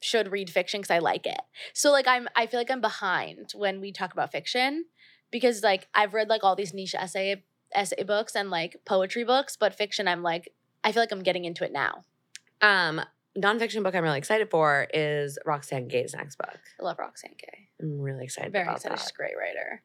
[0.02, 1.42] should read fiction because I like it.
[1.74, 4.86] So like I'm I feel like I'm behind when we talk about fiction
[5.32, 7.44] because like I've read like all these niche essay
[7.74, 10.50] essay books and like poetry books, but fiction I'm like
[10.84, 12.06] I feel like I'm getting into it now.
[12.62, 13.02] Um,
[13.38, 16.58] nonfiction book I'm really excited for is Roxane Gay's next book.
[16.80, 17.70] I love Roxanne Gay.
[17.82, 18.92] I'm really excited Very excited.
[18.92, 19.00] that.
[19.00, 19.82] She's a great writer.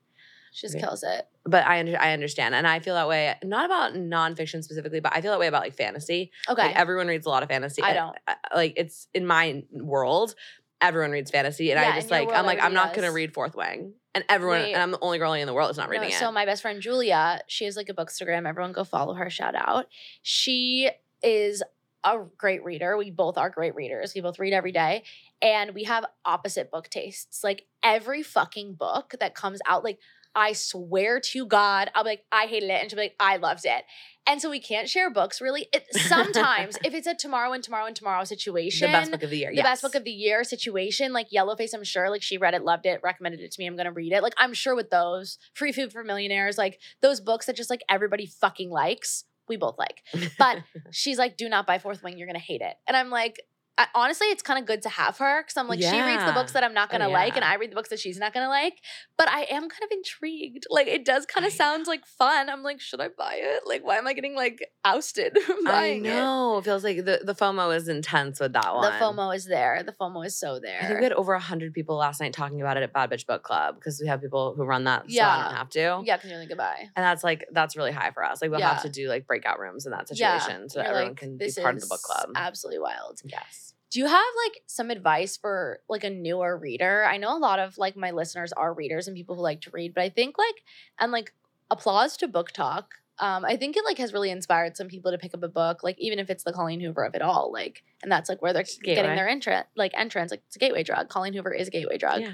[0.53, 1.27] She just kills it.
[1.45, 3.35] But I under, I understand, and I feel that way.
[3.43, 6.31] Not about nonfiction specifically, but I feel that way about like fantasy.
[6.49, 6.63] Okay.
[6.69, 7.83] Like everyone reads a lot of fantasy.
[7.83, 8.17] I don't.
[8.55, 10.37] Like it's in my world,
[10.81, 13.35] everyone reads fantasy, and Yeah, I just like world, I'm like I'm not gonna read
[13.35, 14.75] Fourth Wing, and everyone, Wait.
[14.75, 16.33] and I'm the only girl in the world that's not No, reading So it.
[16.33, 18.49] my best friend Julia, she has like a bookstagram.
[18.49, 19.29] Everyone go follow her.
[19.31, 19.87] Shout out.
[20.23, 20.89] She
[21.21, 21.65] is
[22.05, 22.97] a great reader.
[22.97, 24.13] We both are great readers.
[24.15, 25.05] We both read every day.
[25.41, 27.43] And we have opposite book tastes.
[27.43, 29.99] Like every fucking book that comes out, like
[30.37, 32.81] I swear to God, I'll be like, I hated it.
[32.81, 33.85] And she'll be like, I loved it.
[34.27, 35.69] And so we can't share books really.
[35.73, 39.31] It, sometimes if it's a tomorrow and tomorrow and tomorrow situation, the best book of
[39.31, 39.55] the year.
[39.55, 42.65] the best book of the year situation, like Yellowface, I'm sure, like she read it,
[42.65, 43.67] loved it, recommended it to me.
[43.67, 44.23] I'm gonna read it.
[44.23, 47.83] Like I'm sure with those, Free Food for Millionaires, like those books that just like
[47.89, 50.03] everybody fucking likes, we both like.
[50.39, 50.59] But
[50.91, 52.75] she's like, do not buy Fourth Wing, you're gonna hate it.
[52.87, 53.41] And I'm like,
[53.77, 56.31] I, honestly, it's kind of good to have her because I'm like, she reads the
[56.33, 57.45] books that I'm not Oh, gonna like, and.
[57.45, 58.75] I read the books that she's not gonna like.
[59.19, 60.65] But I am kind of intrigued.
[60.71, 62.49] Like, it does kind of sound like fun.
[62.49, 63.63] I'm like, should I buy it?
[63.67, 66.09] Like, why am I getting like ousted from I buying it?
[66.09, 66.59] know.
[66.59, 68.83] It feels like the, the FOMO is intense with that one.
[68.93, 69.83] The FOMO is there.
[69.85, 70.79] The FOMO is so there.
[70.81, 73.27] I think we had over hundred people last night talking about it at Bad Bitch
[73.27, 75.11] Book Club because we have people who run that.
[75.11, 76.03] So I don't have to.
[76.05, 76.91] Yeah, because you're like goodbye.
[76.95, 78.41] And that's like that's really high for us.
[78.41, 78.75] Like we'll Yeah.
[78.75, 81.39] have to do like breakout rooms in that Yeah, situation so that everyone like, can
[81.39, 82.31] be part of the book club.
[82.37, 83.21] Absolutely wild.
[83.25, 83.64] yes.
[83.95, 87.05] Do you have like some advice for like a newer reader?
[87.05, 89.71] I know a lot of like my listeners are readers and people who like to
[89.71, 90.65] read, but I think like
[90.99, 91.33] and like
[91.71, 92.87] applause to BookTok
[93.21, 95.85] Um, I think it like has really inspired some people to pick up a book,
[95.85, 98.53] like even if it's the Colleen Hoover of it all, like, and that's like where
[98.53, 98.97] they're Gateway.
[98.97, 101.09] getting their entrance, like entrance, like it's a gateway drug.
[101.09, 102.23] Colleen Hoover is a gateway drug.
[102.23, 102.33] Yeah.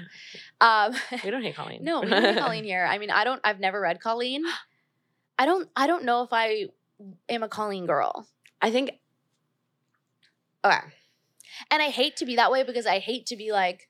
[0.61, 1.83] Um, We don't hate Colleen.
[1.83, 2.83] no, we don't hate Colleen here.
[2.89, 3.39] I mean, I don't.
[3.43, 4.43] I've never read Colleen.
[5.37, 5.69] I don't.
[5.75, 6.69] I don't know if I
[7.29, 8.27] am a Colleen girl,
[8.59, 8.93] I think.
[10.65, 10.79] Okay.
[11.69, 13.89] And I hate to be that way because I hate to be like,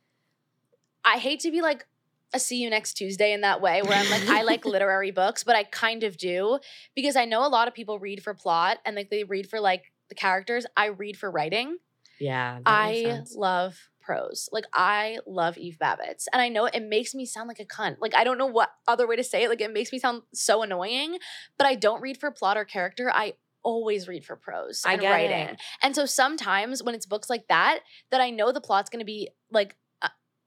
[1.03, 1.87] I hate to be like
[2.33, 5.43] a see you next Tuesday in that way where I'm like I like literary books,
[5.43, 6.59] but I kind of do
[6.95, 9.59] because I know a lot of people read for plot and like they read for
[9.59, 10.65] like the characters.
[10.77, 11.77] I read for writing.
[12.19, 12.59] Yeah.
[12.65, 14.49] I love prose.
[14.51, 16.25] Like I love Eve Babitz.
[16.31, 17.97] And I know it makes me sound like a cunt.
[17.99, 19.49] Like I don't know what other way to say it.
[19.49, 21.17] Like it makes me sound so annoying,
[21.57, 23.11] but I don't read for plot or character.
[23.13, 25.37] I always read for prose I and get writing.
[25.49, 25.61] it.
[25.81, 29.05] And so sometimes when it's books like that that I know the plot's going to
[29.05, 29.75] be like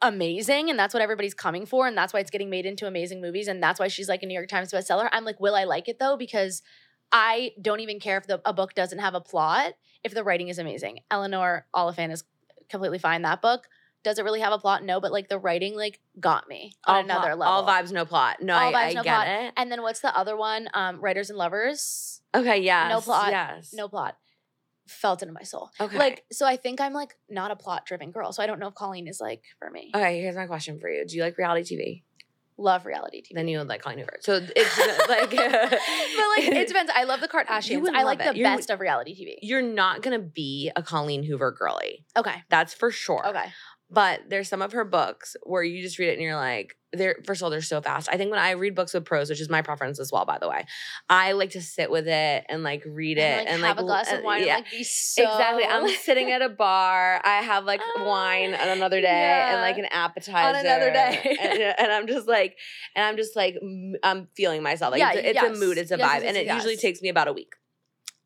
[0.03, 3.23] amazing and that's what everybody's coming for and that's why it's getting made into amazing
[3.23, 5.09] movies and that's why she's like a New York Times bestseller.
[5.13, 6.17] I'm like, will I like it though?
[6.17, 6.63] Because
[7.13, 10.49] I don't even care if the a book doesn't have a plot if the writing
[10.49, 11.01] is amazing.
[11.11, 12.25] Eleanor Oliphant is
[12.69, 13.23] completely fine.
[13.23, 13.67] That book
[14.03, 14.85] does it really have a plot?
[14.85, 17.53] No, but like the writing like got me on All another plot- level.
[17.55, 18.43] All vibes, no plot.
[18.43, 19.27] No, All I, vibes, I no get plot.
[19.29, 19.53] it.
[19.57, 20.69] And then what's the other one?
[20.75, 22.14] Um, Writers and Lovers.
[22.35, 22.91] Okay, yes.
[22.91, 23.71] No plot, Yes.
[23.73, 24.17] No plot.
[24.89, 25.71] Felt into my soul.
[25.81, 25.97] Okay.
[25.97, 28.33] Like, so I think I'm like not a plot driven girl.
[28.33, 29.91] So I don't know if Colleen is like for me.
[29.95, 31.07] Okay, here's my question for you.
[31.07, 32.03] Do you like reality TV?
[32.59, 33.35] Love reality TV.
[33.35, 34.19] Then you would like Colleen Hoover.
[34.21, 34.79] So it's
[35.09, 36.93] like but like it depends.
[36.95, 37.89] I love the Kardashians.
[37.95, 38.33] I like it.
[38.35, 39.37] the You would- best of reality TV.
[39.41, 42.05] you're not gonna be a Colleen Hoover girly.
[42.17, 42.43] Okay.
[42.51, 43.27] That's for sure.
[43.27, 43.47] Okay.
[43.95, 47.17] But there's some of her books where you just read it and you're like, they're
[47.27, 48.09] first of all, they're so fast.
[48.13, 50.39] I think when I read books with prose, which is my preference as well, by
[50.39, 50.65] the way,
[51.09, 53.83] I like to sit with it and like read it And, like, and have like
[53.83, 54.57] a glass l- of wine yeah.
[54.57, 55.65] and like be so Exactly.
[55.65, 57.21] I'm sitting at a bar.
[57.25, 61.37] I have like Ah, wine on another day and like an appetizer on another day.
[61.43, 62.57] and, and I'm just like,
[62.95, 63.57] and I'm just like,
[64.05, 64.93] I'm feeling myself.
[64.93, 65.57] Like Yeah, it's, a, it's yes.
[65.57, 67.55] a mood, it's a Yes, vibe, yes, and it usually takes me about a week,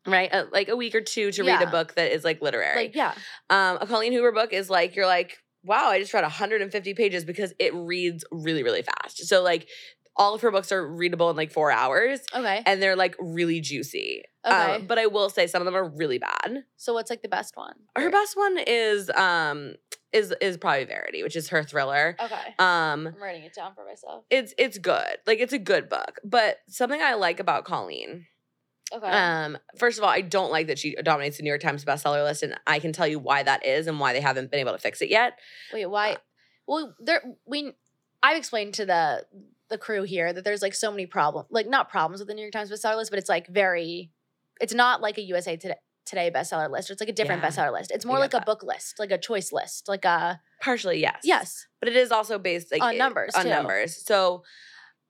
[0.05, 0.31] right?
[0.31, 2.75] Uh, like a week or two to read a book that is like literary.
[2.85, 3.13] like yeah.
[3.49, 7.25] Um, a Colleen Hoover book is like you're like, wow, I just read 150 pages
[7.25, 9.27] because it reads really, really fast.
[9.27, 9.67] So like
[10.15, 12.61] all of her books are readable in like four hours Okay.
[12.65, 14.23] and they're like really juicy.
[14.45, 14.75] Okay.
[14.75, 16.63] Um, but I will say some of them are really bad.
[16.77, 17.73] so what's like the best one?
[17.95, 19.75] Her best one is um
[20.11, 22.15] is is probably Verity, which is her thriller.
[22.21, 22.35] Okay.
[22.57, 24.23] Um I'm writing it down for myself.
[24.29, 25.17] it's it's good.
[25.27, 26.19] Like it's a good book.
[26.23, 28.25] But something I like about Colleen
[28.91, 29.07] Okay.
[29.07, 32.23] um, first of all, I don't like that she dominates the New York Times bestseller
[32.23, 34.71] list, and I can tell you why that is and why they haven't been able
[34.71, 35.37] to fix it yet.
[35.73, 36.17] Wait, why?
[36.67, 37.73] Well, there we.
[38.23, 39.25] I've explained to the
[39.69, 42.41] the crew here that there's like so many problems, like not problems with the New
[42.41, 44.11] York Times bestseller list, but it's like very.
[44.59, 45.75] It's not like a USA Today,
[46.05, 46.89] Today bestseller list.
[46.89, 47.49] It's like a different Yeah.
[47.49, 47.91] bestseller list.
[47.91, 51.21] It's more like a book list, like a choice list, like a Partially, yes.
[51.23, 51.67] yes.
[51.79, 53.49] but it is also based like On it- numbers, On too.
[53.49, 53.95] numbers.
[54.05, 54.43] So,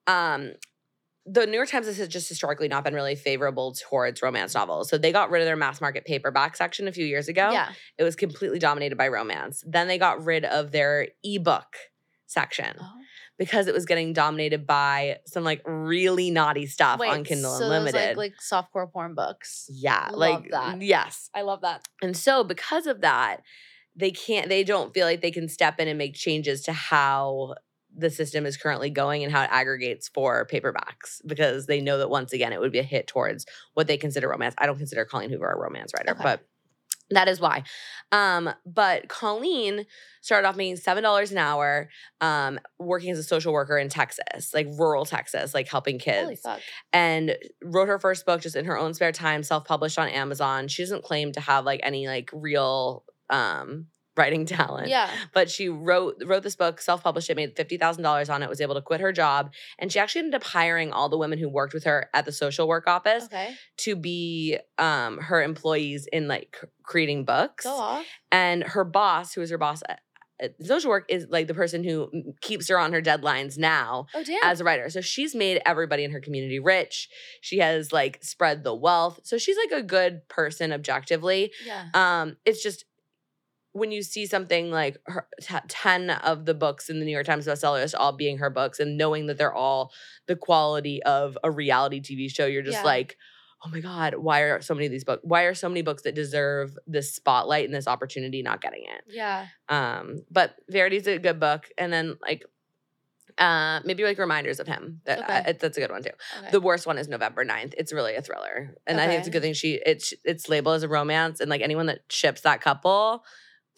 [0.08, 0.52] um,
[1.32, 4.90] the New York Times has just historically not been really favorable towards romance novels.
[4.90, 7.52] So they got rid of their mass market paperback section a few years ago.
[7.52, 7.72] Yeah.
[7.98, 9.64] It was completely dominated by romance.
[9.68, 11.76] Then they got rid of their ebook
[12.26, 12.92] section Oh.
[13.38, 18.16] because it was getting dominated by some like really naughty stuff on Kindle so Unlimited.
[18.18, 19.68] like like softcore porn books.
[19.72, 20.82] yeah, Love like that.
[20.82, 21.30] yes.
[21.36, 21.88] I love that.
[22.02, 23.42] And so because of that,
[23.96, 27.56] they can't they don't feel like they can step in and make changes to how
[28.00, 32.10] the system is currently going and how it aggregates for paperbacks because they know that
[32.10, 34.56] once again it would be a hit towards what they consider romance.
[34.58, 36.24] I don't consider Colleen Hoover a romance writer, Okay.
[36.24, 36.46] but
[37.12, 37.64] that is why.
[38.12, 39.86] Um, but Colleen
[40.22, 41.90] started off making seven dollars an hour,
[42.22, 46.42] um, working as a social worker in Texas, like rural Texas, like helping kids
[46.94, 50.68] and wrote her first book just in her own spare time, self-published on Amazon.
[50.68, 53.88] She doesn't claim to have like any like real um
[54.20, 54.88] writing talent.
[54.90, 55.10] Yeah.
[55.34, 58.82] But she wrote wrote this book, self-published it, made $50,000 on it, was able to
[58.82, 61.86] quit her job, and she actually ended up hiring all the women who worked with
[61.86, 63.56] her at the social work office Okay.
[63.86, 67.64] to be um her employees in like creating books.
[67.66, 68.06] Go off.
[68.32, 70.02] And her boss, who is her boss at,
[70.64, 72.10] social work is like the person who
[72.42, 74.40] keeps her on her deadlines now Oh damn.
[74.44, 74.90] as a writer.
[74.90, 77.10] So she's made everybody in her community rich.
[77.42, 79.20] She has like spread the wealth.
[79.24, 81.52] So she's like a good person objectively.
[81.66, 81.88] yeah.
[81.94, 82.86] Um it's just
[83.74, 87.26] when you see something like her, t- 10 of the books in the New York
[87.26, 89.92] Times bestseller list all being her books and knowing that they're all
[90.28, 92.84] the quality of a reality TV show, you're just Yeah.
[92.84, 93.16] like,
[93.64, 95.22] oh my God, why are so many of these books?
[95.24, 99.04] Why are so many books that deserve this spotlight and this opportunity not getting it?
[99.08, 99.48] Yeah.
[99.68, 101.70] Um, but Verity's a good book.
[101.78, 102.44] And then like
[103.38, 105.02] uh maybe like reminders of him.
[105.06, 105.54] That Okay.
[105.60, 106.10] that's a good one too.
[106.40, 106.52] Okay.
[106.52, 107.74] The worst one is November 9th.
[107.78, 108.76] It's really a thriller.
[108.88, 111.50] And I think it's a good thing she it's it's labeled as a romance and
[111.50, 113.24] like anyone that ships that couple,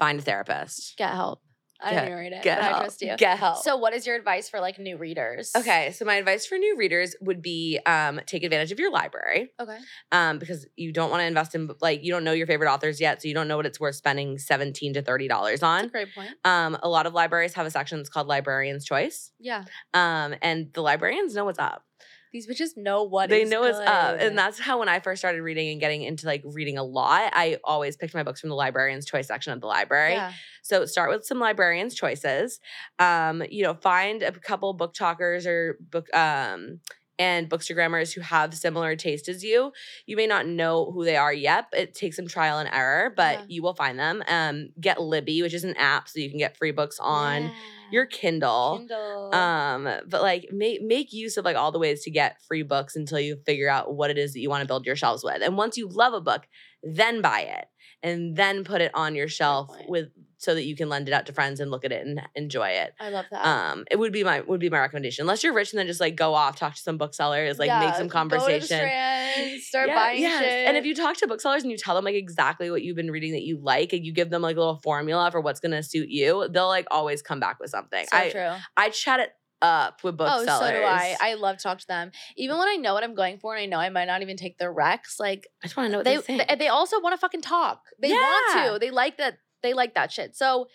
[0.01, 0.97] find a therapist.
[0.97, 1.41] Get help.
[1.83, 2.81] I Get- didn't read it, Get but I help.
[2.81, 3.15] trust you.
[3.17, 3.63] Get help.
[3.63, 5.51] So, what is your advice for like new readers?
[5.57, 9.49] Okay, so my advice for new readers would be um, take advantage of your library
[9.59, 9.77] Okay.
[10.11, 13.01] um, because you don't want to invest in like you don't know your favorite authors
[13.01, 15.85] yet, so you don't know what it's worth spending seventeen to thirty dollars That's a
[15.85, 15.89] on.
[15.89, 16.29] great point.
[16.45, 19.63] Um, a lot of libraries have a section that's called Librarian's Choice, Yeah.
[19.95, 21.83] um, and the librarians know what's up.
[22.31, 25.19] These bitches know what they is know what's up, and that's how when I first
[25.19, 28.49] started reading and getting into like reading a lot, I always picked my books from
[28.49, 30.13] the Librarian's Choice section of the library.
[30.13, 30.31] Yeah.
[30.61, 32.59] So start with some librarians' choices.
[32.99, 36.79] Um, you know, find a couple BookTokers or book um
[37.21, 39.71] and bookstagrammers who have similar taste as you.
[40.05, 41.67] You may not know who they are yet.
[41.71, 43.45] But it takes some trial and error, but Yeah.
[43.47, 44.23] you will find them.
[44.27, 47.49] Um, get Libby, which is an app, so you can get free books on Yeah.
[47.91, 48.77] your Kindle.
[48.79, 49.35] Kindle.
[49.35, 52.95] Um, but like make make use of like all the ways to get free books
[52.95, 55.41] until you figure out what it is that you want to build your shelves with.
[55.41, 56.43] And once you love a book,
[56.83, 57.65] then buy it
[58.03, 60.09] and then put it on your shelf with
[60.41, 62.69] so that you can lend it out to friends and look at it and enjoy
[62.69, 62.93] it.
[62.99, 63.45] I love that.
[63.45, 65.21] Um, it would be my would be my recommendation.
[65.23, 67.89] Unless you're rich and then just like go off, talk to some booksellers, like make
[67.89, 68.65] Yeah, some go to the conversation.
[68.65, 70.43] Strand, start Yeah, buying yes.
[70.43, 70.67] shit.
[70.67, 73.11] And if you talk to booksellers and you tell them like exactly what you've been
[73.11, 75.83] reading that you like, and you give them like a little formula for what's gonna
[75.83, 78.05] suit you, they'll like always come back with something.
[78.07, 78.53] so I true.
[78.75, 79.31] I chat it
[79.61, 80.49] up with booksellers.
[80.49, 81.15] Oh, so do I.
[81.21, 82.09] I love to talk to them.
[82.35, 84.35] Even when I know what I'm going for and I know I might not even
[84.35, 86.99] take their recs, like I just want to know what they they, they, they also
[86.99, 87.83] want to fucking talk.
[88.01, 88.79] They want to.
[88.79, 89.37] They like that.
[89.63, 90.35] They like that shit.
[90.35, 90.67] So,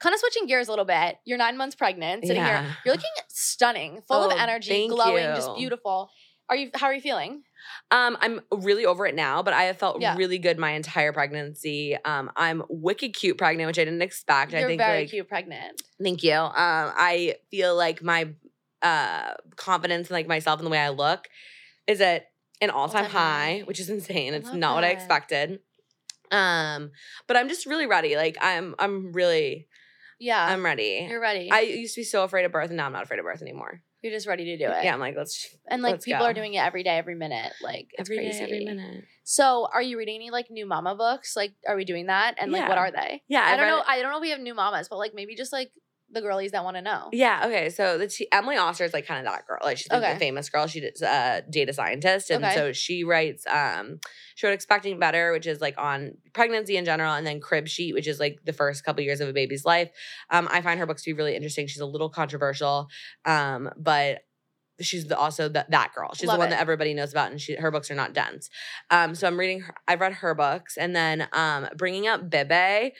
[0.00, 1.16] kind of switching gears a little bit.
[1.24, 2.62] You're nine months pregnant, sitting Yeah.
[2.62, 2.76] here.
[2.84, 6.10] You're looking stunning, full Oh, of energy, glowing, just beautiful.
[6.50, 6.70] Are you?
[6.74, 7.42] How are you feeling?
[7.90, 10.14] Um, I'm really over it now, but I have felt Yeah.
[10.16, 11.96] really good my entire pregnancy.
[12.04, 14.52] Um, I'm wicked cute pregnant, which I didn't expect.
[14.52, 15.80] You're I think very like cute, pregnant.
[16.02, 16.34] thank you.
[16.34, 18.28] Um, I feel like my
[18.82, 21.28] uh confidence in like myself and the way I look
[21.86, 22.26] is at
[22.60, 23.60] an all-time, All-time high, high.
[23.64, 24.34] which is insane.
[24.34, 25.60] It's not what I expected.
[26.30, 26.90] Um,
[27.26, 28.16] but I'm just really ready.
[28.16, 29.68] Like I'm I'm really
[30.18, 31.06] Yeah, I'm ready.
[31.08, 31.50] you're ready.
[31.50, 33.42] I used to be so afraid of birth and now I'm not afraid of birth
[33.42, 33.82] anymore.
[34.02, 34.84] you're just ready to do it.
[34.84, 36.26] Yeah, I'm like, let's and like let's people go.
[36.26, 37.52] are doing it every day, every minute.
[37.62, 38.42] Like it's every day, crazy.
[38.44, 39.04] every minute.
[39.26, 41.34] So, are you reading any like new mama books?
[41.34, 42.34] Like, are we doing that?
[42.38, 43.22] And like, what are they?
[43.26, 43.78] Yeah, I I've don't know.
[43.78, 45.70] it- I don't know if we have new mamas, but like maybe just like
[46.14, 47.08] the girlies that want to know.
[47.12, 47.42] Yeah.
[47.46, 47.70] Okay.
[47.70, 49.58] So the t- Emily Oster is like kind of that girl.
[49.62, 50.12] Like she's like Okay.
[50.14, 50.66] the famous girl.
[50.66, 52.54] She's a data scientist, and Okay.
[52.54, 53.46] so she writes.
[53.46, 53.98] Um,
[54.36, 57.94] she wrote "Expecting Better," which is like on pregnancy in general, and then "Crib Sheet,"
[57.94, 59.90] which is like the first couple years of a baby's life.
[60.30, 61.66] Um, I find her books to be really interesting.
[61.66, 62.88] She's a little controversial,
[63.24, 64.20] um, but
[64.80, 66.10] she's the, also the, that girl.
[66.14, 66.50] She's Love the one it.
[66.52, 68.50] that everybody knows about, and she her books are not dense.
[68.90, 69.60] Um, so I'm reading.
[69.60, 72.92] Her, I've read her books, and then um, bringing up Bebe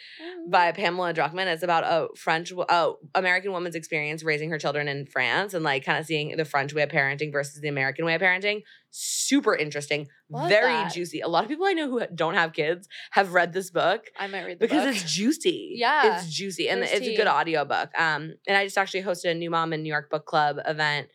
[0.48, 1.46] by Pamela Druckerman.
[1.46, 5.84] It's about a French, uh, American woman's experience raising her children in France and like
[5.84, 8.62] kind of seeing the French way of parenting versus the American way of parenting.
[8.96, 10.92] Super interesting, Love very that.
[10.92, 11.20] juicy.
[11.20, 14.28] A lot of people I know who don't have kids have read this book I
[14.28, 14.94] might read because book.
[14.94, 15.72] it's juicy.
[15.74, 17.90] Yeah, It's juicy and there's it's a good audiobook.
[17.98, 21.08] Um, and I just actually hosted a new mom in New York book club event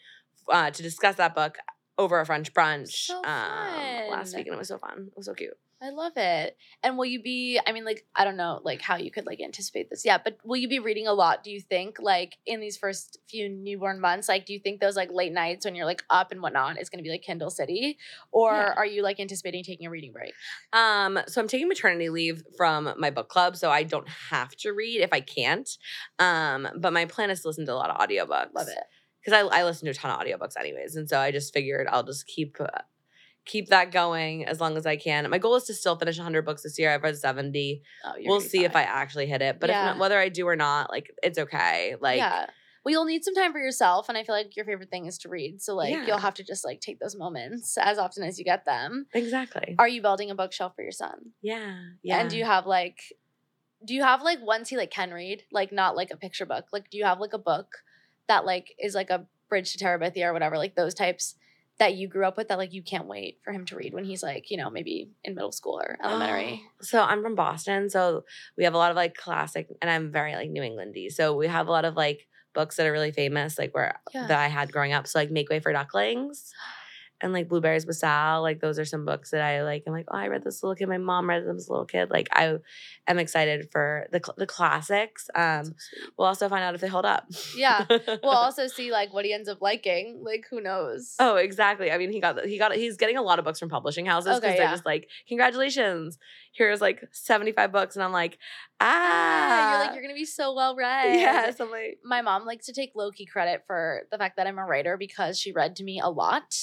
[0.51, 1.57] uh, to discuss that book
[1.97, 5.07] over a French brunch So um, last week, and it was so fun.
[5.07, 5.53] It was so cute.
[5.81, 6.57] I love it.
[6.83, 7.57] And will you be?
[7.65, 10.37] I mean, like, I don't know, like how you could like anticipate this yet, but
[10.43, 11.41] will you be reading a lot?
[11.41, 14.97] Do you think, like, in these first few newborn months, like, do you think those
[14.97, 17.49] like late nights when you're like up and whatnot is going to be like Kindle
[17.49, 17.97] City,
[18.33, 18.73] or Yeah.
[18.75, 20.33] are you like anticipating taking a reading break?
[20.73, 24.73] Um, so I'm taking maternity leave from my book club, so I don't have to
[24.73, 25.69] read if I can't.
[26.19, 28.53] Um, but my plan is to listen to a lot of audiobooks.
[28.53, 28.83] Love it.
[29.23, 30.95] Because I, I listen to a ton of audiobooks anyways.
[30.95, 32.67] And so I just figured I'll just keep uh,
[33.45, 35.29] keep that going as long as I can.
[35.29, 36.91] My goal is to still finish 100 books this year.
[36.93, 37.81] I've read 70.
[38.05, 39.59] Oh, we'll see if I actually hit it.
[39.59, 39.85] But if Yeah.
[39.85, 41.95] not, whether I do or not, like it's okay.
[41.99, 42.47] Like yeah.
[42.85, 45.17] Well, you'll need some time for yourself, and I feel like your favorite thing is
[45.19, 45.61] to read.
[45.61, 46.05] So, like, Yeah.
[46.07, 49.05] you'll have to just like take those moments as often as you get them.
[49.13, 49.75] exactly.
[49.77, 51.33] Are you building a bookshelf for your son?
[51.41, 51.75] yeah.
[52.03, 52.19] Yeah.
[52.21, 52.99] And do you have like,
[53.85, 56.67] do you have like ones he like can read, like not like a picture book?
[56.71, 57.67] Like, do you have like a book
[58.29, 61.35] that like is like a bridge to Terabithia or whatever, like those types
[61.79, 64.03] that you grew up with that like you can't wait for him to read when
[64.03, 66.61] he's like, you know, maybe in middle school or oh, elementary?
[66.63, 68.25] Oh, So I'm from Boston, so
[68.57, 71.11] we have a lot of like classic, and I'm very like New Englandy.
[71.11, 74.27] So we have a lot of like books that are really famous, like where Yeah.
[74.27, 75.07] that I had growing up.
[75.07, 76.51] So like Make Way for Ducklings,
[77.21, 78.41] and like Blueberries with Sal.
[78.41, 79.83] Like those are some books that I like.
[79.85, 80.87] I'm like, oh, I read this little kid.
[80.87, 82.09] My mom read them as a little kid.
[82.09, 82.57] Like I
[83.07, 85.29] am excited for the the classics.
[85.35, 85.71] Um, So
[86.17, 87.25] we'll also find out if they hold up.
[87.55, 87.85] Yeah.
[87.89, 90.21] We'll also see like what he ends up liking.
[90.23, 91.15] Like, who knows?
[91.19, 91.91] Oh, exactly.
[91.91, 94.05] I mean, he got the- he got he's getting a lot of books from publishing
[94.05, 94.71] houses because Okay, they're yeah.
[94.71, 96.17] just like, congratulations,
[96.53, 98.37] here's like seventy five books, and I'm like,
[98.79, 98.85] ah,
[99.49, 101.13] Yeah, you're like, you're gonna be so well read.
[101.15, 101.59] yes.
[101.59, 104.57] I'm like, my mom likes to take low key credit for the fact that I'm
[104.57, 106.55] a writer because she read to me a lot,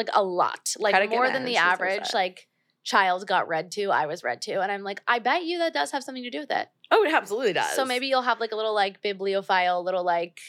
[0.00, 2.14] like a lot, like more than the She's so average.
[2.14, 2.48] like
[2.82, 4.60] child got read to, I was read to.
[4.60, 6.68] And I'm like, I bet you that does have something to do with it.
[6.90, 7.74] Oh, it absolutely does.
[7.76, 10.40] So maybe you'll have like a little like bibliophile, little like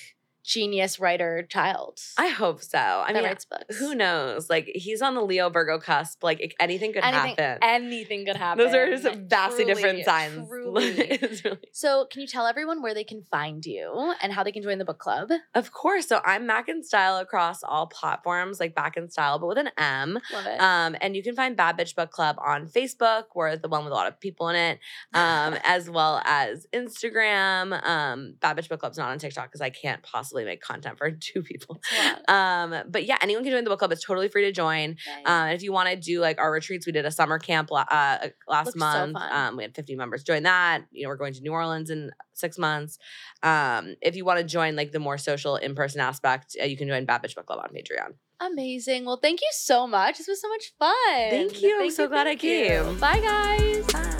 [0.43, 1.99] genius writer child.
[2.17, 2.77] I hope so.
[2.79, 3.77] I mean, writes books.
[3.77, 4.49] who knows?
[4.49, 6.23] Like he's on the Leo Virgo cusp.
[6.23, 7.57] Like anything could Anything, happen.
[7.61, 8.63] anything could happen.
[8.65, 10.47] Those are some vastly Truly, different signs.
[10.47, 10.81] Truly.
[11.43, 14.63] Really- so, can you tell everyone where they can find you and how they can
[14.63, 15.29] join the book club?
[15.55, 16.07] of course.
[16.07, 19.69] So I'm Mac and Style across all platforms, like Back in Style, but with an
[19.77, 20.19] M.
[20.33, 20.59] Love it.
[20.61, 23.25] Um, and you can find Bad Bitch Book Club on Facebook.
[23.35, 24.79] We're the one with a lot of people in it,
[25.13, 27.83] um, as well as Instagram.
[27.85, 31.11] Um, Bad Bitch Book Club's not on TikTok because I can't possibly make content for
[31.19, 31.81] two people.
[31.91, 32.73] It's a lot.
[32.83, 33.91] Um, but yeah, anyone can join the book club.
[33.91, 34.97] It's totally free to join.
[35.05, 35.23] Yay.
[35.25, 37.71] Um, and if you want to do like our retreats, we did a summer camp
[37.71, 39.13] la- uh, last Looks so month.
[39.13, 39.31] fun.
[39.33, 40.83] um, we had 50 members join that.
[40.91, 42.97] You know, we're going to New Orleans in six months.
[43.43, 46.77] Um, if you want to join like the more social in person aspect, uh, you
[46.77, 48.13] can join Bitch Book Club on Patreon.
[48.39, 49.05] Amazing.
[49.05, 50.17] Well, thank you so much.
[50.17, 50.93] This was so much fun.
[51.29, 51.79] Thank you.
[51.83, 52.67] I'm so glad I thank you.
[52.67, 52.99] came.
[52.99, 53.85] Bye, guys.
[53.87, 54.17] Bye.